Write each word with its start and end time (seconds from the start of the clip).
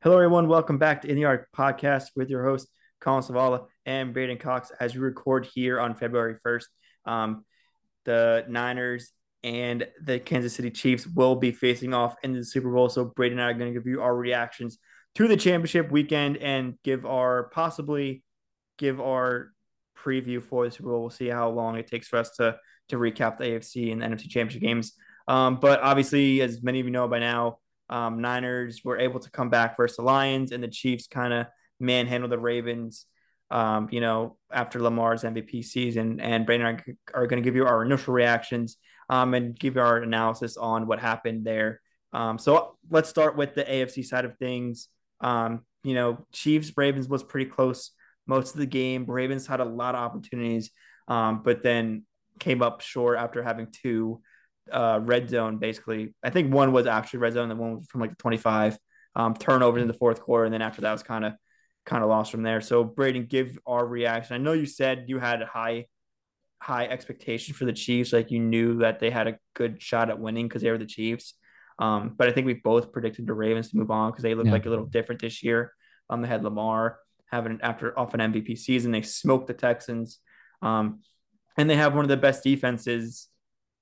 Hello, 0.00 0.14
everyone. 0.14 0.46
Welcome 0.46 0.78
back 0.78 1.02
to 1.02 1.08
In 1.08 1.16
the 1.16 1.24
Art 1.24 1.48
Podcast 1.50 2.10
with 2.14 2.30
your 2.30 2.44
host, 2.44 2.68
Collin 3.00 3.24
Savala 3.24 3.66
and 3.84 4.14
Braeden 4.14 4.38
Cox. 4.38 4.70
As 4.78 4.94
we 4.94 5.00
record 5.00 5.44
here 5.52 5.80
on 5.80 5.96
February 5.96 6.36
1st, 6.46 6.66
um, 7.04 7.44
the 8.04 8.44
Niners 8.48 9.10
and 9.42 9.88
the 10.00 10.20
Kansas 10.20 10.54
City 10.54 10.70
Chiefs 10.70 11.04
will 11.04 11.34
be 11.34 11.50
facing 11.50 11.94
off 11.94 12.14
in 12.22 12.32
the 12.32 12.44
Super 12.44 12.70
Bowl. 12.70 12.88
So, 12.88 13.06
Braeden 13.06 13.40
and 13.40 13.42
I 13.44 13.50
are 13.50 13.54
going 13.54 13.74
to 13.74 13.76
give 13.76 13.88
you 13.88 14.00
our 14.00 14.14
reactions 14.14 14.78
to 15.16 15.26
the 15.26 15.36
championship 15.36 15.90
weekend 15.90 16.36
and 16.36 16.78
give 16.84 17.04
our 17.04 17.48
possibly 17.48 18.22
give 18.76 19.00
our 19.00 19.52
preview 19.98 20.40
for 20.40 20.64
the 20.64 20.70
Super 20.70 20.90
Bowl. 20.90 21.00
We'll 21.00 21.10
see 21.10 21.26
how 21.26 21.50
long 21.50 21.76
it 21.76 21.88
takes 21.88 22.06
for 22.06 22.20
us 22.20 22.30
to 22.36 22.56
to 22.90 22.98
recap 22.98 23.38
the 23.38 23.46
AFC 23.46 23.90
and 23.90 24.00
the 24.00 24.06
NFC 24.06 24.30
championship 24.30 24.62
games. 24.62 24.92
Um, 25.26 25.58
but 25.58 25.80
obviously, 25.80 26.40
as 26.40 26.62
many 26.62 26.78
of 26.78 26.86
you 26.86 26.92
know 26.92 27.08
by 27.08 27.18
now, 27.18 27.58
um, 27.90 28.20
Niners 28.20 28.82
were 28.84 28.98
able 28.98 29.20
to 29.20 29.30
come 29.30 29.48
back 29.48 29.76
versus 29.76 29.96
the 29.96 30.02
Lions, 30.02 30.52
and 30.52 30.62
the 30.62 30.68
Chiefs 30.68 31.06
kind 31.06 31.32
of 31.32 31.46
manhandled 31.80 32.32
the 32.32 32.38
Ravens. 32.38 33.06
Um, 33.50 33.88
you 33.90 34.00
know, 34.00 34.36
after 34.52 34.78
Lamar's 34.78 35.22
MVP 35.22 35.64
season, 35.64 36.20
and 36.20 36.44
Brandon 36.44 36.80
are, 37.14 37.22
are 37.22 37.26
going 37.26 37.42
to 37.42 37.46
give 37.46 37.56
you 37.56 37.64
our 37.64 37.82
initial 37.82 38.12
reactions 38.12 38.76
um, 39.08 39.32
and 39.32 39.58
give 39.58 39.76
you 39.76 39.80
our 39.80 39.98
analysis 39.98 40.56
on 40.58 40.86
what 40.86 41.00
happened 41.00 41.46
there. 41.46 41.80
Um, 42.12 42.38
so 42.38 42.76
let's 42.90 43.08
start 43.08 43.36
with 43.36 43.54
the 43.54 43.64
AFC 43.64 44.04
side 44.04 44.26
of 44.26 44.36
things. 44.36 44.88
Um, 45.20 45.64
you 45.82 45.94
know, 45.94 46.26
Chiefs 46.32 46.72
Ravens 46.76 47.08
was 47.08 47.22
pretty 47.22 47.50
close 47.50 47.92
most 48.26 48.54
of 48.54 48.60
the 48.60 48.66
game. 48.66 49.06
Ravens 49.06 49.46
had 49.46 49.60
a 49.60 49.64
lot 49.64 49.94
of 49.94 50.02
opportunities, 50.02 50.70
um, 51.06 51.42
but 51.42 51.62
then 51.62 52.04
came 52.38 52.62
up 52.62 52.82
short 52.82 53.18
after 53.18 53.42
having 53.42 53.68
two 53.70 54.20
uh, 54.72 55.00
red 55.02 55.28
zone 55.28 55.58
basically. 55.58 56.14
I 56.22 56.30
think 56.30 56.52
one 56.52 56.72
was 56.72 56.86
actually 56.86 57.20
red 57.20 57.34
zone, 57.34 57.48
the 57.48 57.56
one 57.56 57.76
was 57.76 57.86
from 57.86 58.00
like 58.00 58.10
the 58.10 58.16
25 58.16 58.78
um, 59.14 59.34
turnovers 59.34 59.82
in 59.82 59.88
the 59.88 59.94
fourth 59.94 60.20
quarter, 60.20 60.44
and 60.44 60.54
then 60.54 60.62
after 60.62 60.82
that 60.82 60.92
was 60.92 61.02
kind 61.02 61.24
of 61.24 61.34
kind 61.86 62.02
of 62.02 62.10
lost 62.10 62.30
from 62.30 62.42
there. 62.42 62.60
So 62.60 62.84
Braeden, 62.84 63.26
give 63.26 63.58
our 63.66 63.86
reaction. 63.86 64.34
I 64.34 64.38
know 64.38 64.52
you 64.52 64.66
said 64.66 65.06
you 65.08 65.18
had 65.18 65.42
a 65.42 65.46
high 65.46 65.86
high 66.60 66.86
expectations 66.86 67.56
for 67.56 67.64
the 67.64 67.72
Chiefs, 67.72 68.12
like 68.12 68.30
you 68.30 68.40
knew 68.40 68.78
that 68.78 69.00
they 69.00 69.10
had 69.10 69.28
a 69.28 69.38
good 69.54 69.80
shot 69.82 70.10
at 70.10 70.18
winning 70.18 70.48
because 70.48 70.62
they 70.62 70.70
were 70.70 70.78
the 70.78 70.86
Chiefs. 70.86 71.34
Um, 71.78 72.14
but 72.16 72.28
I 72.28 72.32
think 72.32 72.46
we 72.46 72.54
both 72.54 72.92
predicted 72.92 73.26
the 73.26 73.34
Ravens 73.34 73.70
to 73.70 73.76
move 73.76 73.90
on 73.90 74.10
because 74.10 74.24
they 74.24 74.34
look 74.34 74.46
yeah. 74.46 74.52
like 74.52 74.66
a 74.66 74.70
little 74.70 74.86
different 74.86 75.20
this 75.20 75.42
year. 75.42 75.72
Um, 76.10 76.22
they 76.22 76.28
had 76.28 76.42
Lamar 76.42 76.98
having 77.30 77.60
after 77.62 77.96
off 77.98 78.14
an 78.14 78.20
MVP 78.20 78.58
season, 78.58 78.90
they 78.90 79.02
smoked 79.02 79.46
the 79.46 79.54
Texans. 79.54 80.18
Um, 80.62 81.00
and 81.56 81.68
they 81.68 81.76
have 81.76 81.94
one 81.94 82.04
of 82.04 82.08
the 82.08 82.16
best 82.16 82.42
defenses 82.42 83.28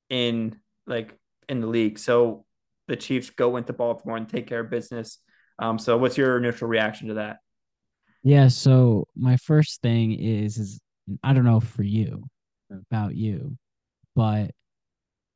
in 0.08 0.56
like 0.86 1.14
in 1.48 1.60
the 1.60 1.66
league. 1.66 1.98
So 1.98 2.44
the 2.88 2.96
Chiefs 2.96 3.30
go 3.30 3.56
into 3.56 3.72
Baltimore 3.72 4.16
and 4.16 4.28
take 4.28 4.46
care 4.46 4.60
of 4.60 4.70
business. 4.70 5.18
Um, 5.58 5.78
so 5.78 5.96
what's 5.96 6.18
your 6.18 6.36
initial 6.36 6.68
reaction 6.68 7.08
to 7.08 7.14
that? 7.14 7.38
Yeah, 8.22 8.48
so 8.48 9.06
my 9.16 9.36
first 9.36 9.82
thing 9.82 10.12
is 10.12 10.58
is 10.58 10.80
I 11.22 11.32
don't 11.32 11.44
know 11.44 11.60
for 11.60 11.82
you 11.82 12.24
about 12.70 13.14
you, 13.14 13.56
but 14.14 14.50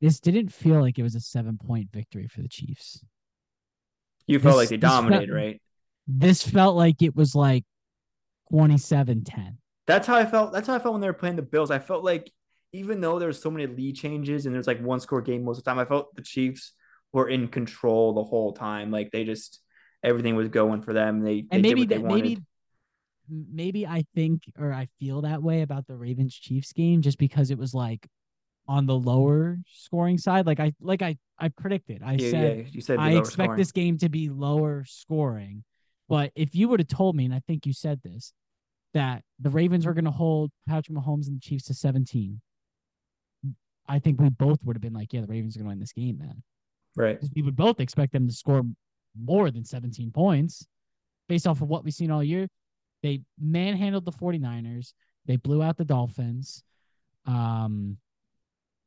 this 0.01 0.19
didn't 0.19 0.49
feel 0.49 0.81
like 0.81 0.99
it 0.99 1.03
was 1.03 1.15
a 1.15 1.21
seven 1.21 1.57
point 1.57 1.89
victory 1.93 2.27
for 2.27 2.41
the 2.41 2.49
Chiefs. 2.49 3.03
You 4.27 4.39
felt 4.39 4.53
this, 4.53 4.57
like 4.57 4.69
they 4.69 4.77
dominated, 4.77 5.27
felt, 5.27 5.37
right? 5.37 5.61
This 6.07 6.43
felt 6.43 6.75
like 6.75 7.01
it 7.01 7.15
was 7.15 7.35
like 7.35 7.63
27 8.51 9.23
10. 9.23 9.57
That's 9.87 10.07
how 10.07 10.15
I 10.15 10.25
felt. 10.25 10.51
That's 10.51 10.67
how 10.67 10.75
I 10.75 10.79
felt 10.79 10.93
when 10.93 11.01
they 11.01 11.07
were 11.07 11.13
playing 11.13 11.35
the 11.37 11.41
Bills. 11.41 11.71
I 11.71 11.79
felt 11.79 12.03
like 12.03 12.31
even 12.73 13.01
though 13.01 13.19
there's 13.19 13.41
so 13.41 13.51
many 13.51 13.67
lead 13.67 13.95
changes 13.95 14.45
and 14.45 14.55
there's 14.55 14.67
like 14.67 14.81
one 14.81 14.99
score 14.99 15.21
game 15.21 15.43
most 15.43 15.57
of 15.57 15.63
the 15.63 15.69
time, 15.69 15.79
I 15.79 15.85
felt 15.85 16.15
the 16.15 16.21
Chiefs 16.21 16.73
were 17.13 17.27
in 17.27 17.47
control 17.47 18.13
the 18.13 18.23
whole 18.23 18.53
time. 18.53 18.91
Like 18.91 19.11
they 19.11 19.23
just 19.23 19.59
everything 20.03 20.35
was 20.35 20.49
going 20.49 20.81
for 20.81 20.93
them. 20.93 21.21
They, 21.21 21.45
and 21.51 21.63
they 21.63 21.73
maybe 21.73 21.85
that, 21.87 22.01
maybe 22.01 22.37
maybe 23.29 23.87
I 23.87 24.03
think 24.15 24.43
or 24.59 24.73
I 24.73 24.87
feel 24.99 25.21
that 25.21 25.41
way 25.41 25.61
about 25.61 25.87
the 25.87 25.95
Ravens 25.95 26.35
Chiefs 26.35 26.73
game 26.73 27.01
just 27.01 27.17
because 27.17 27.51
it 27.51 27.57
was 27.57 27.73
like 27.73 28.07
on 28.67 28.85
the 28.85 28.95
lower 28.95 29.59
scoring 29.71 30.17
side. 30.17 30.45
Like 30.45 30.59
I 30.59 30.73
like 30.79 31.01
I 31.01 31.17
I 31.39 31.49
predicted. 31.49 32.01
I 32.03 32.13
yeah, 32.13 32.31
said, 32.31 32.57
yeah. 32.57 32.63
You 32.71 32.81
said 32.81 32.99
I 32.99 33.11
expect 33.11 33.47
scoring. 33.47 33.57
this 33.57 33.71
game 33.71 33.97
to 33.99 34.09
be 34.09 34.29
lower 34.29 34.85
scoring. 34.85 35.63
But 36.07 36.31
if 36.35 36.55
you 36.55 36.67
would 36.67 36.79
have 36.79 36.89
told 36.89 37.15
me, 37.15 37.25
and 37.25 37.33
I 37.33 37.41
think 37.47 37.65
you 37.65 37.73
said 37.73 38.01
this, 38.03 38.33
that 38.93 39.23
the 39.39 39.49
Ravens 39.49 39.85
were 39.85 39.93
going 39.93 40.05
to 40.05 40.11
hold 40.11 40.51
Patrick 40.67 40.97
Mahomes 40.97 41.27
and 41.27 41.37
the 41.37 41.39
Chiefs 41.39 41.65
to 41.65 41.73
17, 41.73 42.41
I 43.91 43.99
think 43.99 44.21
we 44.21 44.29
both 44.29 44.59
would 44.63 44.75
have 44.77 44.81
been 44.81 44.93
like, 44.93 45.11
yeah, 45.11 45.19
the 45.19 45.27
Ravens 45.27 45.55
are 45.55 45.59
going 45.59 45.67
to 45.67 45.71
win 45.71 45.79
this 45.79 45.91
game, 45.91 46.17
man. 46.17 46.41
Right. 46.95 47.19
We 47.35 47.41
would 47.41 47.57
both 47.57 47.81
expect 47.81 48.13
them 48.13 48.25
to 48.25 48.33
score 48.33 48.63
more 49.21 49.51
than 49.51 49.65
17 49.65 50.11
points 50.11 50.65
based 51.27 51.45
off 51.45 51.61
of 51.61 51.67
what 51.67 51.83
we've 51.83 51.93
seen 51.93 52.09
all 52.09 52.23
year. 52.23 52.47
They 53.03 53.21
manhandled 53.37 54.05
the 54.05 54.13
49ers. 54.13 54.93
They 55.25 55.35
blew 55.35 55.61
out 55.61 55.75
the 55.75 55.83
Dolphins. 55.83 56.63
Um, 57.25 57.97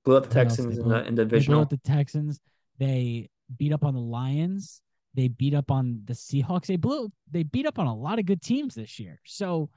blew 0.06 0.16
out 0.16 0.24
the 0.24 0.30
Texans 0.30 0.78
in 0.78 0.88
the, 0.88 1.06
in 1.06 1.14
divisional. 1.16 1.40
They 1.40 1.54
blew 1.54 1.60
out 1.60 1.70
the 1.70 1.88
Texans. 1.88 2.40
They 2.78 3.28
beat 3.58 3.74
up 3.74 3.84
on 3.84 3.92
the 3.92 4.00
Lions. 4.00 4.80
They 5.12 5.28
beat 5.28 5.54
up 5.54 5.70
on 5.70 6.00
the 6.06 6.14
Seahawks. 6.14 6.66
They 6.66 6.76
blew. 6.76 7.12
They 7.30 7.42
beat 7.42 7.66
up 7.66 7.78
on 7.78 7.86
a 7.86 7.94
lot 7.94 8.18
of 8.18 8.24
good 8.24 8.40
teams 8.40 8.74
this 8.74 8.98
year. 8.98 9.20
So 9.26 9.68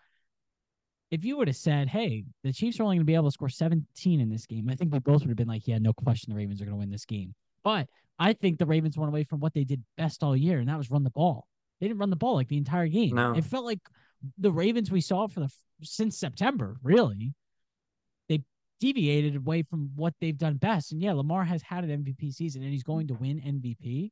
if 1.11 1.23
you 1.23 1.37
would 1.37 1.47
have 1.47 1.57
said, 1.57 1.87
"Hey, 1.87 2.25
the 2.43 2.51
Chiefs 2.51 2.79
are 2.79 2.83
only 2.83 2.97
going 2.97 3.05
to 3.05 3.05
be 3.05 3.15
able 3.15 3.25
to 3.25 3.31
score 3.31 3.49
17 3.49 4.19
in 4.19 4.29
this 4.29 4.45
game," 4.45 4.69
I 4.69 4.75
think 4.75 4.91
we 4.91 4.99
both 4.99 5.21
would 5.21 5.29
have 5.29 5.37
been 5.37 5.47
like, 5.47 5.67
"Yeah, 5.67 5.77
no 5.77 5.93
question, 5.93 6.31
the 6.31 6.37
Ravens 6.37 6.61
are 6.61 6.65
going 6.65 6.75
to 6.75 6.79
win 6.79 6.91
this 6.91 7.05
game." 7.05 7.33
But 7.63 7.87
I 8.19 8.33
think 8.33 8.59
the 8.59 8.65
Ravens 8.65 8.97
went 8.97 9.09
away 9.09 9.23
from 9.23 9.39
what 9.39 9.53
they 9.53 9.63
did 9.63 9.83
best 9.97 10.23
all 10.23 10.35
year, 10.35 10.59
and 10.59 10.69
that 10.69 10.77
was 10.77 10.91
run 10.91 11.03
the 11.03 11.09
ball. 11.09 11.47
They 11.79 11.87
didn't 11.87 11.99
run 11.99 12.09
the 12.09 12.15
ball 12.15 12.35
like 12.35 12.47
the 12.47 12.57
entire 12.57 12.87
game. 12.87 13.15
No. 13.15 13.33
It 13.33 13.43
felt 13.43 13.65
like 13.65 13.79
the 14.37 14.51
Ravens 14.51 14.91
we 14.91 15.01
saw 15.01 15.27
for 15.27 15.41
the 15.41 15.49
since 15.83 16.17
September, 16.17 16.77
really. 16.81 17.33
They 18.29 18.43
deviated 18.79 19.35
away 19.35 19.63
from 19.63 19.91
what 19.95 20.13
they've 20.19 20.37
done 20.37 20.55
best. 20.57 20.91
And 20.91 21.01
yeah, 21.01 21.13
Lamar 21.13 21.43
has 21.43 21.61
had 21.61 21.83
an 21.83 22.03
MVP 22.03 22.33
season 22.33 22.63
and 22.63 22.71
he's 22.71 22.83
going 22.83 23.07
to 23.07 23.13
win 23.13 23.39
MVP. 23.39 24.11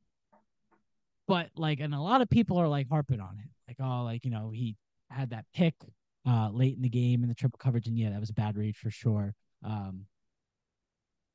But 1.26 1.50
like, 1.56 1.80
and 1.80 1.94
a 1.94 2.00
lot 2.00 2.20
of 2.20 2.30
people 2.30 2.58
are 2.58 2.68
like 2.68 2.88
harping 2.88 3.20
on 3.20 3.38
it. 3.42 3.50
Like, 3.68 3.78
oh, 3.80 4.04
like, 4.04 4.24
you 4.24 4.30
know, 4.30 4.50
he 4.50 4.76
had 5.10 5.30
that 5.30 5.44
pick 5.54 5.74
uh, 6.26 6.50
late 6.50 6.76
in 6.76 6.82
the 6.82 6.88
game 6.88 7.22
in 7.22 7.28
the 7.28 7.34
triple 7.34 7.58
coverage. 7.58 7.86
And 7.86 7.98
yeah, 7.98 8.10
that 8.10 8.20
was 8.20 8.30
a 8.30 8.34
bad 8.34 8.56
read 8.56 8.76
for 8.76 8.90
sure. 8.90 9.34
Um, 9.64 10.06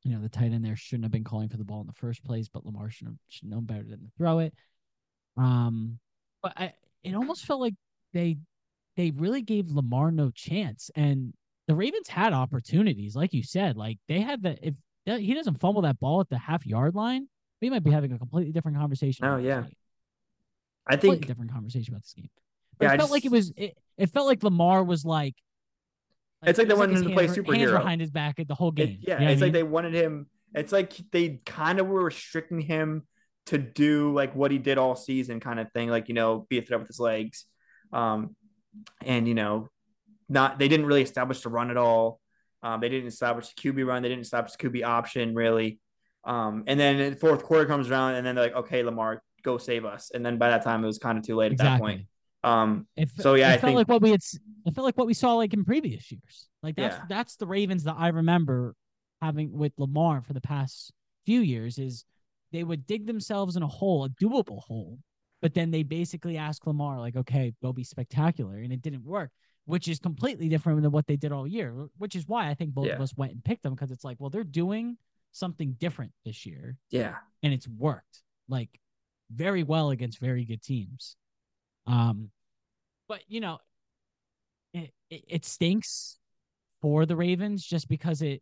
you 0.03 0.11
know, 0.11 0.21
the 0.21 0.29
tight 0.29 0.51
end 0.51 0.65
there 0.65 0.75
shouldn't 0.75 1.05
have 1.05 1.11
been 1.11 1.23
calling 1.23 1.49
for 1.49 1.57
the 1.57 1.63
ball 1.63 1.81
in 1.81 1.87
the 1.87 1.93
first 1.93 2.23
place, 2.23 2.49
but 2.49 2.65
Lamar 2.65 2.89
should 2.89 3.07
have, 3.07 3.17
should 3.29 3.45
have 3.45 3.51
known 3.51 3.65
better 3.65 3.83
than 3.83 3.99
to 3.99 4.11
throw 4.17 4.39
it. 4.39 4.53
Um, 5.37 5.99
but 6.41 6.53
I, 6.57 6.73
it 7.03 7.13
almost 7.13 7.45
felt 7.45 7.61
like 7.61 7.75
they 8.13 8.37
they 8.97 9.11
really 9.11 9.41
gave 9.41 9.69
Lamar 9.69 10.11
no 10.11 10.31
chance. 10.31 10.89
And 10.95 11.33
the 11.67 11.75
Ravens 11.75 12.07
had 12.07 12.33
opportunities, 12.33 13.15
like 13.15 13.33
you 13.33 13.43
said. 13.43 13.77
Like 13.77 13.99
they 14.07 14.21
had 14.21 14.41
the 14.41 14.57
if 14.61 14.75
he 15.05 15.33
doesn't 15.33 15.59
fumble 15.59 15.83
that 15.83 15.99
ball 15.99 16.19
at 16.19 16.29
the 16.29 16.37
half 16.37 16.65
yard 16.65 16.95
line, 16.95 17.27
we 17.61 17.69
might 17.69 17.83
be 17.83 17.91
having 17.91 18.11
a 18.11 18.17
completely 18.17 18.51
different 18.51 18.77
conversation. 18.77 19.25
Oh 19.25 19.37
yeah, 19.37 19.63
I 20.87 20.95
think 20.95 21.25
different 21.27 21.51
conversation 21.51 21.93
about 21.93 22.03
this 22.03 22.13
game. 22.13 22.29
But 22.77 22.85
yeah, 22.85 22.93
it 22.93 22.97
felt 22.97 23.01
just, 23.01 23.11
like 23.11 23.25
it 23.25 23.31
was. 23.31 23.53
It, 23.55 23.77
it, 23.97 24.09
felt 24.09 24.27
like 24.27 24.43
Lamar 24.43 24.83
was 24.83 25.05
like. 25.05 25.35
like 26.41 26.49
it's 26.49 26.59
like 26.59 26.67
they 26.67 26.73
wanted 26.73 26.95
like 26.95 27.03
him 27.03 27.09
to 27.09 27.15
play 27.15 27.27
superhero. 27.27 27.57
Hands 27.57 27.71
behind 27.71 28.01
his 28.01 28.11
back 28.11 28.39
at 28.39 28.47
the 28.47 28.55
whole 28.55 28.71
game. 28.71 28.99
It, 29.01 29.07
yeah, 29.07 29.19
you 29.19 29.25
know 29.25 29.31
it's 29.31 29.41
like 29.41 29.47
mean? 29.47 29.53
they 29.53 29.63
wanted 29.63 29.93
him. 29.93 30.27
It's 30.53 30.71
like 30.71 30.93
they 31.11 31.41
kind 31.45 31.79
of 31.79 31.87
were 31.87 32.03
restricting 32.03 32.61
him 32.61 33.03
to 33.47 33.57
do 33.57 34.13
like 34.13 34.35
what 34.35 34.51
he 34.51 34.57
did 34.57 34.77
all 34.77 34.95
season, 34.95 35.39
kind 35.39 35.59
of 35.59 35.71
thing. 35.71 35.89
Like 35.89 36.07
you 36.07 36.13
know, 36.13 36.45
be 36.49 36.57
a 36.57 36.61
threat 36.61 36.79
with 36.79 36.87
his 36.87 36.99
legs, 36.99 37.45
um, 37.93 38.35
and 39.03 39.27
you 39.27 39.33
know, 39.33 39.69
not 40.29 40.59
they 40.59 40.67
didn't 40.67 40.85
really 40.85 41.03
establish 41.03 41.41
the 41.41 41.49
run 41.49 41.71
at 41.71 41.77
all. 41.77 42.19
Um, 42.63 42.79
they 42.79 42.89
didn't 42.89 43.07
establish 43.07 43.53
the 43.53 43.61
QB 43.61 43.85
run. 43.87 44.03
They 44.03 44.09
didn't 44.09 44.21
establish 44.21 44.53
the 44.53 44.69
QB 44.69 44.83
option 44.85 45.33
really. 45.33 45.79
Um, 46.23 46.63
and 46.67 46.79
then 46.79 47.11
the 47.11 47.15
fourth 47.15 47.43
quarter 47.43 47.65
comes 47.65 47.89
around, 47.89 48.15
and 48.15 48.25
then 48.25 48.35
they're 48.35 48.45
like, 48.45 48.55
"Okay, 48.55 48.83
Lamar, 48.83 49.23
go 49.43 49.57
save 49.57 49.85
us." 49.85 50.11
And 50.13 50.25
then 50.25 50.37
by 50.37 50.49
that 50.49 50.63
time, 50.63 50.83
it 50.83 50.87
was 50.87 50.99
kind 50.99 51.17
of 51.17 51.25
too 51.25 51.35
late 51.35 51.51
exactly. 51.51 51.73
at 51.73 51.77
that 51.77 51.81
point. 51.81 52.07
Um, 52.43 52.87
it, 52.95 53.09
so 53.19 53.35
yeah, 53.35 53.51
it 53.51 53.53
I 53.53 53.57
felt 53.57 53.61
think, 53.61 53.77
like 53.77 53.87
what 53.87 54.01
we 54.01 54.11
had. 54.11 54.21
It 54.65 54.75
felt 54.75 54.85
like 54.85 54.97
what 54.97 55.07
we 55.07 55.13
saw 55.13 55.35
like 55.35 55.53
in 55.53 55.63
previous 55.63 56.11
years. 56.11 56.47
Like 56.63 56.75
that's 56.75 56.97
yeah. 56.97 57.05
that's 57.07 57.35
the 57.35 57.47
Ravens 57.47 57.83
that 57.83 57.95
I 57.97 58.09
remember 58.09 58.75
having 59.21 59.51
with 59.51 59.73
Lamar 59.77 60.21
for 60.21 60.33
the 60.33 60.41
past 60.41 60.91
few 61.25 61.41
years. 61.41 61.77
Is 61.77 62.05
they 62.51 62.63
would 62.63 62.87
dig 62.87 63.05
themselves 63.05 63.55
in 63.55 63.63
a 63.63 63.67
hole, 63.67 64.05
a 64.05 64.09
doable 64.09 64.61
hole, 64.63 64.99
but 65.41 65.53
then 65.53 65.71
they 65.71 65.83
basically 65.83 66.37
ask 66.37 66.65
Lamar 66.65 66.99
like, 66.99 67.15
"Okay, 67.15 67.53
go 67.61 67.73
be 67.73 67.83
spectacular," 67.83 68.57
and 68.57 68.73
it 68.73 68.81
didn't 68.81 69.03
work, 69.03 69.31
which 69.65 69.87
is 69.87 69.99
completely 69.99 70.49
different 70.49 70.81
than 70.81 70.91
what 70.91 71.07
they 71.07 71.17
did 71.17 71.31
all 71.31 71.47
year. 71.47 71.87
Which 71.97 72.15
is 72.15 72.27
why 72.27 72.49
I 72.49 72.55
think 72.55 72.73
both 72.73 72.87
yeah. 72.87 72.95
of 72.95 73.01
us 73.01 73.15
went 73.15 73.33
and 73.33 73.43
picked 73.43 73.63
them 73.63 73.75
because 73.75 73.91
it's 73.91 74.03
like, 74.03 74.17
well, 74.19 74.31
they're 74.31 74.43
doing 74.43 74.97
something 75.31 75.73
different 75.73 76.11
this 76.25 76.45
year. 76.45 76.77
Yeah, 76.89 77.15
and 77.43 77.53
it's 77.53 77.67
worked 77.67 78.23
like 78.49 78.79
very 79.31 79.63
well 79.63 79.91
against 79.91 80.19
very 80.19 80.43
good 80.43 80.63
teams. 80.63 81.15
Um, 81.87 82.29
but 83.07 83.21
you 83.27 83.41
know, 83.41 83.59
it, 84.73 84.91
it, 85.09 85.23
it 85.27 85.45
stinks 85.45 86.17
for 86.81 87.05
the 87.05 87.15
Ravens 87.15 87.63
just 87.65 87.87
because 87.87 88.21
it 88.21 88.41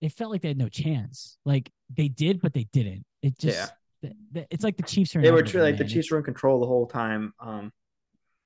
it 0.00 0.12
felt 0.12 0.30
like 0.30 0.42
they 0.42 0.48
had 0.48 0.58
no 0.58 0.68
chance. 0.68 1.38
Like 1.44 1.70
they 1.94 2.08
did, 2.08 2.40
but 2.40 2.52
they 2.52 2.64
didn't. 2.72 3.04
It 3.22 3.38
just 3.38 3.72
the, 4.02 4.12
the, 4.32 4.46
it's 4.50 4.64
like 4.64 4.76
the 4.76 4.82
Chiefs 4.82 5.16
are. 5.16 5.22
They 5.22 5.30
were 5.30 5.42
true, 5.42 5.62
like 5.62 5.78
the 5.78 5.84
Chiefs 5.84 6.10
were 6.10 6.18
in 6.18 6.24
control 6.24 6.60
the 6.60 6.66
whole 6.66 6.86
time. 6.86 7.32
Um, 7.40 7.72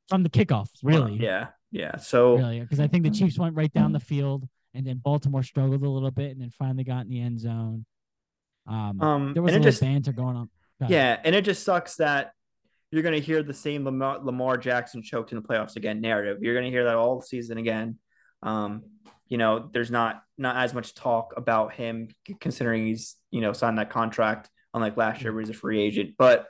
from 0.09 0.23
the 0.23 0.31
kickoff, 0.31 0.69
really. 0.83 1.17
yeah, 1.21 1.49
yeah. 1.71 1.97
So 1.97 2.37
really, 2.37 2.61
because 2.61 2.81
I 2.81 2.89
think 2.89 3.05
the 3.05 3.11
Chiefs 3.11 3.39
went 3.39 3.57
right 3.57 3.73
down 3.73 3.93
the 3.93 4.01
field, 4.01 4.49
and 4.75 4.87
then 4.87 4.99
Baltimore 4.99 5.43
struggled 5.43 5.83
a 5.83 5.89
little 5.89 6.11
bit, 6.11 6.33
and 6.33 6.41
then 6.41 6.51
finally 6.51 6.85
got 6.85 7.05
in 7.05 7.11
the 7.11 7.21
end 7.21 7.41
zone. 7.41 7.85
Um, 8.67 9.01
um 9.01 9.33
there 9.35 9.43
was 9.43 9.53
a 9.53 9.59
little 9.59 9.71
just, 9.71 9.81
banter 9.81 10.13
going 10.13 10.37
on. 10.37 10.51
Yeah, 10.89 11.19
and 11.25 11.35
it 11.35 11.45
just 11.45 11.63
sucks 11.63 11.97
that 11.97 12.33
you're 12.91 13.03
going 13.03 13.15
to 13.15 13.21
hear 13.21 13.43
the 13.43 13.55
same 13.55 13.85
Lamar, 13.85 14.19
Lamar, 14.19 14.57
Jackson 14.57 15.03
choked 15.03 15.33
in 15.33 15.41
the 15.41 15.47
playoffs 15.47 15.77
again 15.77 16.01
narrative. 16.01 16.39
You're 16.41 16.55
going 16.55 16.65
to 16.67 16.71
hear 16.71 16.85
that 16.85 16.97
all 16.97 17.21
season 17.21 17.59
again. 17.59 17.99
Um, 18.43 18.83
you 19.29 19.39
know, 19.39 19.71
there's 19.73 19.91
not 19.91 20.23
not 20.37 20.57
as 20.57 20.75
much 20.75 20.95
talk 20.95 21.35
about 21.37 21.73
him 21.73 22.09
considering 22.41 22.87
he's 22.87 23.17
you 23.31 23.41
know 23.41 23.53
signed 23.53 23.79
that 23.79 23.91
contract, 23.91 24.51
unlike 24.75 24.97
last 24.97 25.23
year 25.23 25.33
where 25.33 25.41
he's 25.41 25.51
a 25.51 25.55
free 25.55 25.81
agent. 25.81 26.15
But 26.19 26.49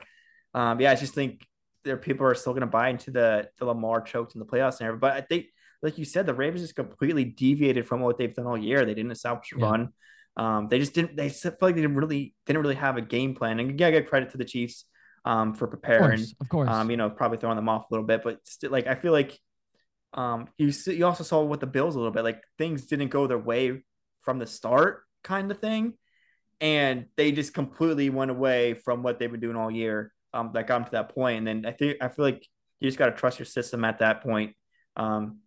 um, 0.53 0.79
yeah, 0.79 0.91
I 0.91 0.95
just 0.95 1.13
think 1.13 1.45
there 1.83 1.97
people 1.97 2.25
are 2.25 2.35
still 2.35 2.53
going 2.53 2.61
to 2.61 2.67
buy 2.67 2.89
into 2.89 3.11
the 3.11 3.49
the 3.59 3.65
Lamar 3.65 4.01
choked 4.01 4.33
in 4.33 4.39
the 4.39 4.45
playoffs 4.45 4.79
and 4.79 4.87
everything. 4.87 4.99
But 4.99 5.13
I 5.13 5.21
think, 5.21 5.45
like 5.83 5.99
you 5.99 6.05
said, 6.05 6.25
the 6.25 6.33
Ravens 6.33 6.61
just 6.61 6.75
completely 6.75 7.23
deviated 7.23 7.87
from 7.87 8.01
what 8.01 8.17
they've 8.17 8.33
done 8.33 8.47
all 8.47 8.57
year. 8.57 8.83
They 8.83 8.95
didn't 8.95 9.11
establish 9.11 9.51
a 9.53 9.59
yeah. 9.59 9.69
run. 9.69 9.89
Um, 10.35 10.67
they 10.67 10.79
just 10.79 10.95
didn't. 10.95 11.15
They 11.15 11.29
felt 11.29 11.61
like 11.61 11.75
they 11.75 11.81
didn't 11.81 11.97
really 11.97 12.33
didn't 12.47 12.63
really 12.63 12.75
have 12.75 12.97
a 12.97 13.01
game 13.01 13.35
plan. 13.35 13.59
And 13.59 13.79
yeah, 13.79 13.87
I 13.87 13.91
get 13.91 14.09
credit 14.09 14.31
to 14.31 14.37
the 14.37 14.45
Chiefs 14.45 14.85
um, 15.25 15.53
for 15.53 15.67
preparing. 15.67 16.13
Of 16.13 16.19
course, 16.19 16.35
of 16.41 16.49
course. 16.49 16.69
Um, 16.69 16.91
you 16.91 16.97
know, 16.97 17.09
probably 17.09 17.37
throwing 17.37 17.55
them 17.55 17.69
off 17.69 17.89
a 17.89 17.93
little 17.93 18.05
bit, 18.05 18.21
but 18.23 18.39
still, 18.43 18.71
like 18.71 18.87
I 18.87 18.95
feel 18.95 19.11
like 19.11 19.39
um, 20.13 20.47
you 20.57 20.71
you 20.87 21.05
also 21.05 21.23
saw 21.23 21.43
with 21.43 21.59
the 21.59 21.67
Bills 21.67 21.95
a 21.95 21.99
little 21.99 22.13
bit, 22.13 22.23
like 22.23 22.43
things 22.57 22.85
didn't 22.85 23.09
go 23.09 23.27
their 23.27 23.37
way 23.37 23.83
from 24.21 24.39
the 24.39 24.47
start, 24.47 25.03
kind 25.23 25.51
of 25.51 25.59
thing, 25.59 25.93
and 26.59 27.05
they 27.17 27.31
just 27.31 27.53
completely 27.53 28.09
went 28.09 28.31
away 28.31 28.73
from 28.73 29.03
what 29.03 29.19
they've 29.19 29.31
been 29.31 29.39
doing 29.39 29.55
all 29.55 29.71
year. 29.71 30.13
Um, 30.33 30.51
that 30.53 30.65
got 30.65 30.77
them 30.77 30.85
to 30.85 30.91
that 30.91 31.13
point, 31.13 31.39
and 31.39 31.47
then 31.47 31.65
I 31.65 31.75
think 31.75 31.97
I 32.01 32.07
feel 32.07 32.25
like 32.25 32.45
you 32.79 32.87
just 32.87 32.97
got 32.97 33.07
to 33.07 33.11
trust 33.11 33.37
your 33.37 33.45
system 33.45 33.85
at 33.85 33.99
that 33.99 34.23
point. 34.23 34.55
Um, 34.95 35.39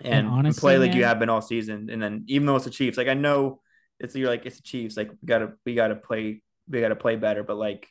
and, 0.00 0.14
and 0.14 0.28
honestly, 0.28 0.60
play 0.60 0.78
like 0.78 0.90
man, 0.90 0.96
you 0.96 1.04
have 1.04 1.18
been 1.18 1.28
all 1.28 1.42
season. 1.42 1.90
And 1.90 2.02
then 2.02 2.24
even 2.28 2.46
though 2.46 2.56
it's 2.56 2.64
the 2.64 2.70
Chiefs, 2.70 2.96
like 2.96 3.08
I 3.08 3.14
know 3.14 3.60
it's 3.98 4.14
you're 4.14 4.28
like 4.28 4.46
it's 4.46 4.56
the 4.56 4.62
Chiefs, 4.62 4.96
like 4.96 5.10
we 5.10 5.26
gotta 5.26 5.52
we 5.66 5.74
gotta 5.74 5.96
play 5.96 6.42
we 6.68 6.80
gotta 6.80 6.96
play 6.96 7.16
better, 7.16 7.42
but 7.42 7.56
like 7.56 7.88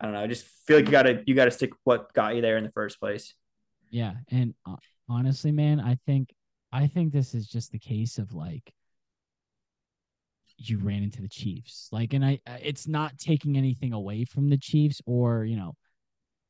I 0.00 0.04
don't 0.04 0.14
know. 0.14 0.20
I 0.20 0.26
just 0.26 0.46
feel 0.66 0.78
like 0.78 0.86
you 0.86 0.92
gotta 0.92 1.22
you 1.26 1.34
gotta 1.34 1.50
stick 1.50 1.72
what 1.84 2.12
got 2.14 2.34
you 2.34 2.40
there 2.40 2.56
in 2.56 2.64
the 2.64 2.70
first 2.70 2.98
place. 2.98 3.34
Yeah, 3.90 4.14
and 4.30 4.54
uh, 4.66 4.76
honestly, 5.08 5.52
man, 5.52 5.78
I 5.78 5.98
think 6.06 6.32
I 6.72 6.86
think 6.86 7.12
this 7.12 7.34
is 7.34 7.46
just 7.46 7.72
the 7.72 7.78
case 7.78 8.18
of 8.18 8.32
like 8.32 8.72
you 10.56 10.78
ran 10.78 11.02
into 11.02 11.22
the 11.22 11.28
Chiefs. 11.28 11.88
Like, 11.90 12.12
and 12.12 12.24
I, 12.24 12.38
it's 12.62 12.86
not 12.86 13.18
taking 13.18 13.56
anything 13.56 13.92
away 13.92 14.24
from 14.24 14.48
the 14.48 14.58
Chiefs 14.58 15.00
or 15.06 15.44
you 15.44 15.56
know, 15.56 15.74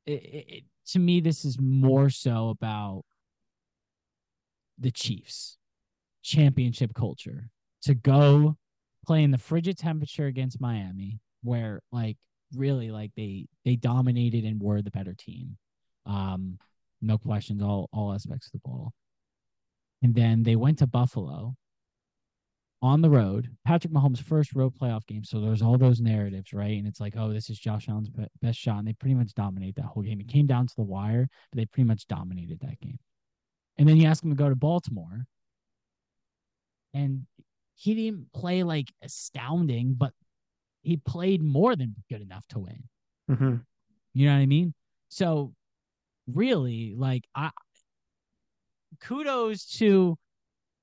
it, 0.06 0.12
it, 0.12 0.64
to 0.92 0.98
me, 0.98 1.20
this 1.20 1.44
is 1.44 1.58
more 1.60 2.10
so 2.10 2.50
about 2.50 3.02
the 4.78 4.90
Chiefs 4.90 5.56
championship 6.22 6.92
culture 6.94 7.50
to 7.82 7.94
go 7.94 8.56
play 9.06 9.22
in 9.22 9.30
the 9.30 9.38
frigid 9.38 9.78
temperature 9.78 10.26
against 10.26 10.60
Miami, 10.60 11.18
where 11.42 11.80
like 11.90 12.16
really 12.54 12.90
like 12.90 13.12
they 13.16 13.46
they 13.64 13.76
dominated 13.76 14.44
and 14.44 14.60
were 14.60 14.82
the 14.82 14.90
better 14.90 15.14
team. 15.14 15.56
Um, 16.06 16.58
no 17.00 17.18
questions, 17.18 17.62
all 17.62 17.88
all 17.92 18.12
aspects 18.12 18.46
of 18.46 18.52
the 18.52 18.68
ball. 18.68 18.92
And 20.02 20.14
then 20.14 20.42
they 20.42 20.56
went 20.56 20.78
to 20.78 20.86
Buffalo 20.86 21.54
on 22.82 23.02
the 23.02 23.10
road. 23.10 23.50
Patrick 23.66 23.92
Mahomes' 23.92 24.22
first 24.22 24.54
road 24.54 24.72
playoff 24.74 25.06
game. 25.06 25.24
So 25.24 25.40
there's 25.40 25.62
all 25.62 25.76
those 25.76 26.00
narratives, 26.00 26.52
right? 26.52 26.78
And 26.78 26.86
it's 26.86 27.00
like, 27.00 27.14
oh, 27.16 27.32
this 27.32 27.50
is 27.50 27.58
Josh 27.58 27.88
Allen's 27.88 28.08
best 28.40 28.58
shot, 28.58 28.78
and 28.78 28.88
they 28.88 28.94
pretty 28.94 29.14
much 29.14 29.34
dominate 29.34 29.76
that 29.76 29.84
whole 29.84 30.02
game. 30.02 30.20
It 30.20 30.28
came 30.28 30.46
down 30.46 30.66
to 30.66 30.76
the 30.76 30.82
wire, 30.82 31.28
but 31.50 31.58
they 31.58 31.66
pretty 31.66 31.86
much 31.86 32.06
dominated 32.06 32.60
that 32.60 32.80
game. 32.80 32.98
And 33.76 33.88
then 33.88 33.96
you 33.96 34.06
ask 34.06 34.22
him 34.22 34.30
to 34.30 34.36
go 34.36 34.48
to 34.48 34.56
Baltimore, 34.56 35.26
and 36.94 37.26
he 37.74 37.94
didn't 37.94 38.32
play 38.32 38.62
like 38.62 38.92
astounding, 39.02 39.94
but 39.94 40.12
he 40.82 40.96
played 40.96 41.42
more 41.42 41.76
than 41.76 41.94
good 42.08 42.22
enough 42.22 42.46
to 42.48 42.58
win. 42.58 42.82
Mm-hmm. 43.30 43.56
You 44.14 44.26
know 44.26 44.34
what 44.34 44.40
I 44.40 44.46
mean? 44.46 44.74
So 45.08 45.54
really, 46.26 46.94
like 46.96 47.24
I 47.34 47.50
kudos 49.00 49.66
to 49.78 50.16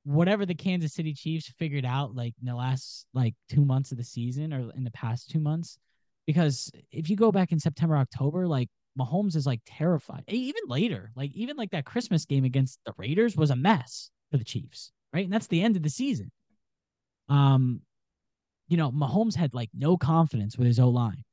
whatever 0.03 0.45
the 0.45 0.55
Kansas 0.55 0.93
City 0.93 1.13
Chiefs 1.13 1.53
figured 1.57 1.85
out 1.85 2.15
like 2.15 2.33
in 2.39 2.47
the 2.47 2.55
last 2.55 3.05
like 3.13 3.35
two 3.49 3.65
months 3.65 3.91
of 3.91 3.97
the 3.97 4.03
season 4.03 4.53
or 4.53 4.71
in 4.75 4.83
the 4.83 4.91
past 4.91 5.29
two 5.29 5.39
months. 5.39 5.77
Because 6.25 6.71
if 6.91 7.09
you 7.09 7.15
go 7.15 7.31
back 7.31 7.51
in 7.51 7.59
September, 7.59 7.97
October, 7.97 8.47
like 8.47 8.69
Mahomes 8.99 9.35
is 9.35 9.45
like 9.45 9.61
terrified. 9.65 10.23
Even 10.27 10.63
later, 10.67 11.11
like 11.15 11.31
even 11.33 11.55
like 11.57 11.71
that 11.71 11.85
Christmas 11.85 12.25
game 12.25 12.45
against 12.45 12.79
the 12.85 12.93
Raiders 12.97 13.35
was 13.35 13.49
a 13.49 13.55
mess 13.55 14.09
for 14.31 14.37
the 14.37 14.43
Chiefs, 14.43 14.91
right? 15.13 15.25
And 15.25 15.33
that's 15.33 15.47
the 15.47 15.61
end 15.61 15.75
of 15.75 15.83
the 15.83 15.89
season. 15.89 16.31
Um, 17.29 17.81
you 18.67 18.77
know, 18.77 18.91
Mahomes 18.91 19.35
had 19.35 19.53
like 19.53 19.69
no 19.73 19.97
confidence 19.97 20.57
with 20.57 20.67
his 20.67 20.79
O 20.79 20.89
line, 20.89 21.23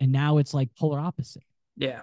and 0.00 0.12
now 0.12 0.38
it's 0.38 0.54
like 0.54 0.74
polar 0.78 0.98
opposite. 0.98 1.42
Yeah, 1.76 2.02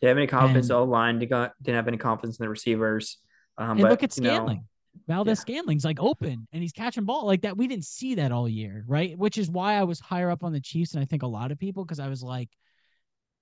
they 0.00 0.08
have 0.08 0.16
any 0.16 0.26
confidence 0.26 0.70
O 0.70 0.84
line. 0.84 1.18
They 1.18 1.26
got 1.26 1.52
didn't 1.62 1.76
have 1.76 1.88
any 1.88 1.96
confidence 1.96 2.38
in 2.38 2.44
the 2.44 2.48
receivers. 2.48 3.18
Um, 3.58 3.72
and 3.72 3.82
but, 3.82 3.90
look 3.90 4.02
at 4.02 4.12
Scantling. 4.12 4.58
Know, 4.58 4.64
Valdes 5.08 5.28
yeah. 5.28 5.34
Scantling's 5.34 5.84
like 5.84 6.00
open 6.00 6.46
and 6.52 6.62
he's 6.62 6.72
catching 6.72 7.04
ball 7.04 7.26
like 7.26 7.42
that. 7.42 7.56
We 7.56 7.66
didn't 7.66 7.86
see 7.86 8.16
that 8.16 8.30
all 8.30 8.48
year, 8.48 8.84
right? 8.86 9.16
Which 9.16 9.38
is 9.38 9.50
why 9.50 9.74
I 9.74 9.84
was 9.84 10.00
higher 10.00 10.30
up 10.30 10.44
on 10.44 10.52
the 10.52 10.60
Chiefs, 10.60 10.94
and 10.94 11.02
I 11.02 11.06
think 11.06 11.22
a 11.22 11.26
lot 11.26 11.50
of 11.50 11.58
people 11.58 11.84
because 11.84 12.00
I 12.00 12.08
was 12.08 12.22
like, 12.22 12.50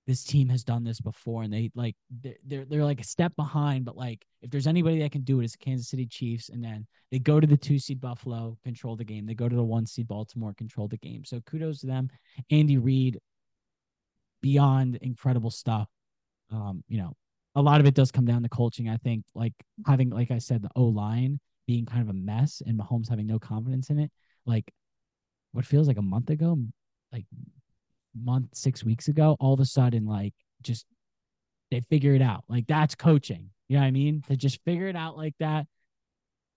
this 0.07 0.23
team 0.23 0.49
has 0.49 0.63
done 0.63 0.83
this 0.83 0.99
before 0.99 1.43
and 1.43 1.53
they 1.53 1.71
like 1.75 1.95
they're 2.21 2.65
they're 2.65 2.83
like 2.83 2.99
a 2.99 3.05
step 3.05 3.35
behind 3.35 3.85
but 3.85 3.95
like 3.95 4.25
if 4.41 4.49
there's 4.49 4.67
anybody 4.67 4.99
that 4.99 5.11
can 5.11 5.21
do 5.21 5.39
it 5.39 5.43
it's 5.43 5.53
the 5.53 5.63
Kansas 5.63 5.89
City 5.89 6.07
Chiefs 6.07 6.49
and 6.49 6.63
then 6.63 6.87
they 7.11 7.19
go 7.19 7.39
to 7.39 7.47
the 7.47 7.57
2 7.57 7.77
seed 7.77 8.01
Buffalo 8.01 8.57
control 8.63 8.95
the 8.95 9.03
game. 9.03 9.25
They 9.25 9.35
go 9.35 9.47
to 9.47 9.55
the 9.55 9.63
1 9.63 9.85
seed 9.85 10.07
Baltimore 10.07 10.53
control 10.53 10.87
the 10.87 10.97
game. 10.97 11.23
So 11.23 11.39
kudos 11.41 11.81
to 11.81 11.87
them. 11.87 12.09
Andy 12.49 12.77
Reid 12.77 13.19
beyond 14.41 14.95
incredible 14.97 15.51
stuff. 15.51 15.87
Um 16.51 16.83
you 16.87 16.97
know 16.97 17.13
a 17.55 17.61
lot 17.61 17.79
of 17.79 17.85
it 17.85 17.93
does 17.93 18.11
come 18.11 18.25
down 18.25 18.43
to 18.43 18.49
coaching. 18.49 18.89
I 18.89 18.97
think 18.97 19.25
like 19.35 19.53
having 19.85 20.09
like 20.09 20.31
I 20.31 20.39
said 20.39 20.63
the 20.63 20.69
O 20.75 20.85
line 20.85 21.39
being 21.67 21.85
kind 21.85 22.01
of 22.01 22.09
a 22.09 22.13
mess 22.13 22.61
and 22.65 22.79
Mahomes 22.79 23.09
having 23.09 23.27
no 23.27 23.37
confidence 23.37 23.91
in 23.91 23.99
it 23.99 24.11
like 24.45 24.73
what 25.51 25.65
feels 25.65 25.87
like 25.87 25.97
a 25.97 26.01
month 26.01 26.29
ago 26.29 26.57
like 27.11 27.25
month, 28.15 28.49
six 28.53 28.83
weeks 28.83 29.07
ago, 29.07 29.37
all 29.39 29.53
of 29.53 29.59
a 29.59 29.65
sudden, 29.65 30.05
like 30.05 30.33
just 30.61 30.85
they 31.69 31.81
figure 31.89 32.13
it 32.13 32.21
out. 32.21 32.43
Like 32.47 32.67
that's 32.67 32.95
coaching. 32.95 33.49
You 33.67 33.77
know 33.77 33.81
what 33.81 33.87
I 33.87 33.91
mean? 33.91 34.23
To 34.27 34.35
just 34.35 34.61
figure 34.65 34.87
it 34.87 34.95
out 34.95 35.15
like 35.15 35.33
that. 35.39 35.65